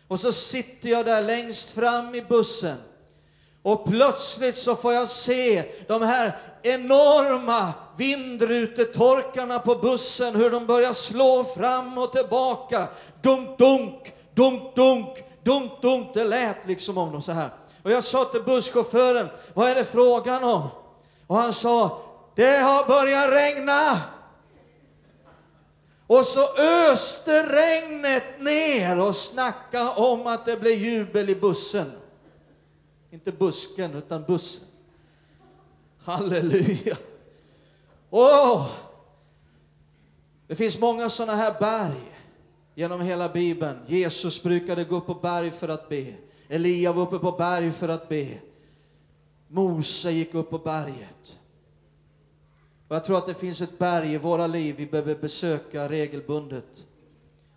Och 0.08 0.20
så 0.20 0.32
sitter 0.32 0.88
jag 0.88 1.04
där 1.04 1.22
längst 1.22 1.70
fram 1.70 2.14
i 2.14 2.22
bussen. 2.22 2.76
Och 3.62 3.84
plötsligt 3.84 4.56
så 4.56 4.76
får 4.76 4.92
jag 4.92 5.08
se 5.08 5.64
de 5.88 6.02
här 6.02 6.38
enorma 6.62 7.72
vindrutetorkarna 7.96 9.58
på 9.58 9.74
bussen, 9.74 10.36
hur 10.36 10.50
de 10.50 10.66
börjar 10.66 10.92
slå 10.92 11.44
fram 11.44 11.98
och 11.98 12.12
tillbaka. 12.12 12.88
Dunk, 13.22 13.58
dunk, 13.58 14.12
dunk, 14.34 14.74
dunk, 14.74 15.08
dunk, 15.42 15.72
dunk. 15.82 16.14
Det 16.14 16.24
lät 16.24 16.66
liksom 16.66 16.98
om 16.98 17.12
dem 17.12 17.22
så 17.22 17.32
här. 17.32 17.48
Och 17.82 17.90
jag 17.90 18.04
sa 18.04 18.24
till 18.24 18.42
busschauffören, 18.42 19.28
vad 19.54 19.70
är 19.70 19.74
det 19.74 19.84
frågan 19.84 20.44
om? 20.44 20.68
Och 21.26 21.36
han 21.36 21.52
sa, 21.52 22.02
det 22.34 22.56
har 22.56 22.86
börjat 22.86 23.30
regna. 23.30 24.00
Och 26.06 26.24
så 26.24 26.56
öste 26.58 27.42
regnet 27.42 28.40
ner 28.40 29.00
och 29.00 29.16
snacka 29.16 29.92
om 29.92 30.26
att 30.26 30.46
det 30.46 30.56
blev 30.56 30.78
jubel 30.78 31.30
i 31.30 31.34
bussen. 31.34 31.92
Inte 33.10 33.32
busken, 33.32 33.94
utan 33.94 34.24
bussen. 34.24 34.64
Halleluja. 36.04 36.96
Oh! 38.10 38.66
Det 40.46 40.56
finns 40.56 40.78
många 40.78 41.08
sådana 41.08 41.34
här 41.34 41.54
berg 41.60 42.16
genom 42.74 43.00
hela 43.00 43.28
Bibeln. 43.28 43.78
Jesus 43.86 44.42
brukade 44.42 44.84
gå 44.84 44.96
upp 44.96 45.06
på 45.06 45.14
berg 45.14 45.50
för 45.50 45.68
att 45.68 45.88
be. 45.88 46.14
Elia 46.48 46.92
var 46.92 47.02
uppe 47.02 47.18
på 47.18 47.32
berg 47.32 47.70
för 47.70 47.88
att 47.88 48.08
be. 48.08 48.38
Mose 49.48 50.10
gick 50.10 50.34
upp 50.34 50.50
på 50.50 50.58
berget. 50.58 51.38
Och 52.88 52.96
jag 52.96 53.04
tror 53.04 53.18
att 53.18 53.26
det 53.26 53.34
finns 53.34 53.60
ett 53.60 53.78
berg 53.78 54.12
i 54.12 54.18
våra 54.18 54.46
liv 54.46 54.74
vi 54.78 54.86
behöver 54.86 55.14
besöka 55.14 55.88
regelbundet 55.88 56.84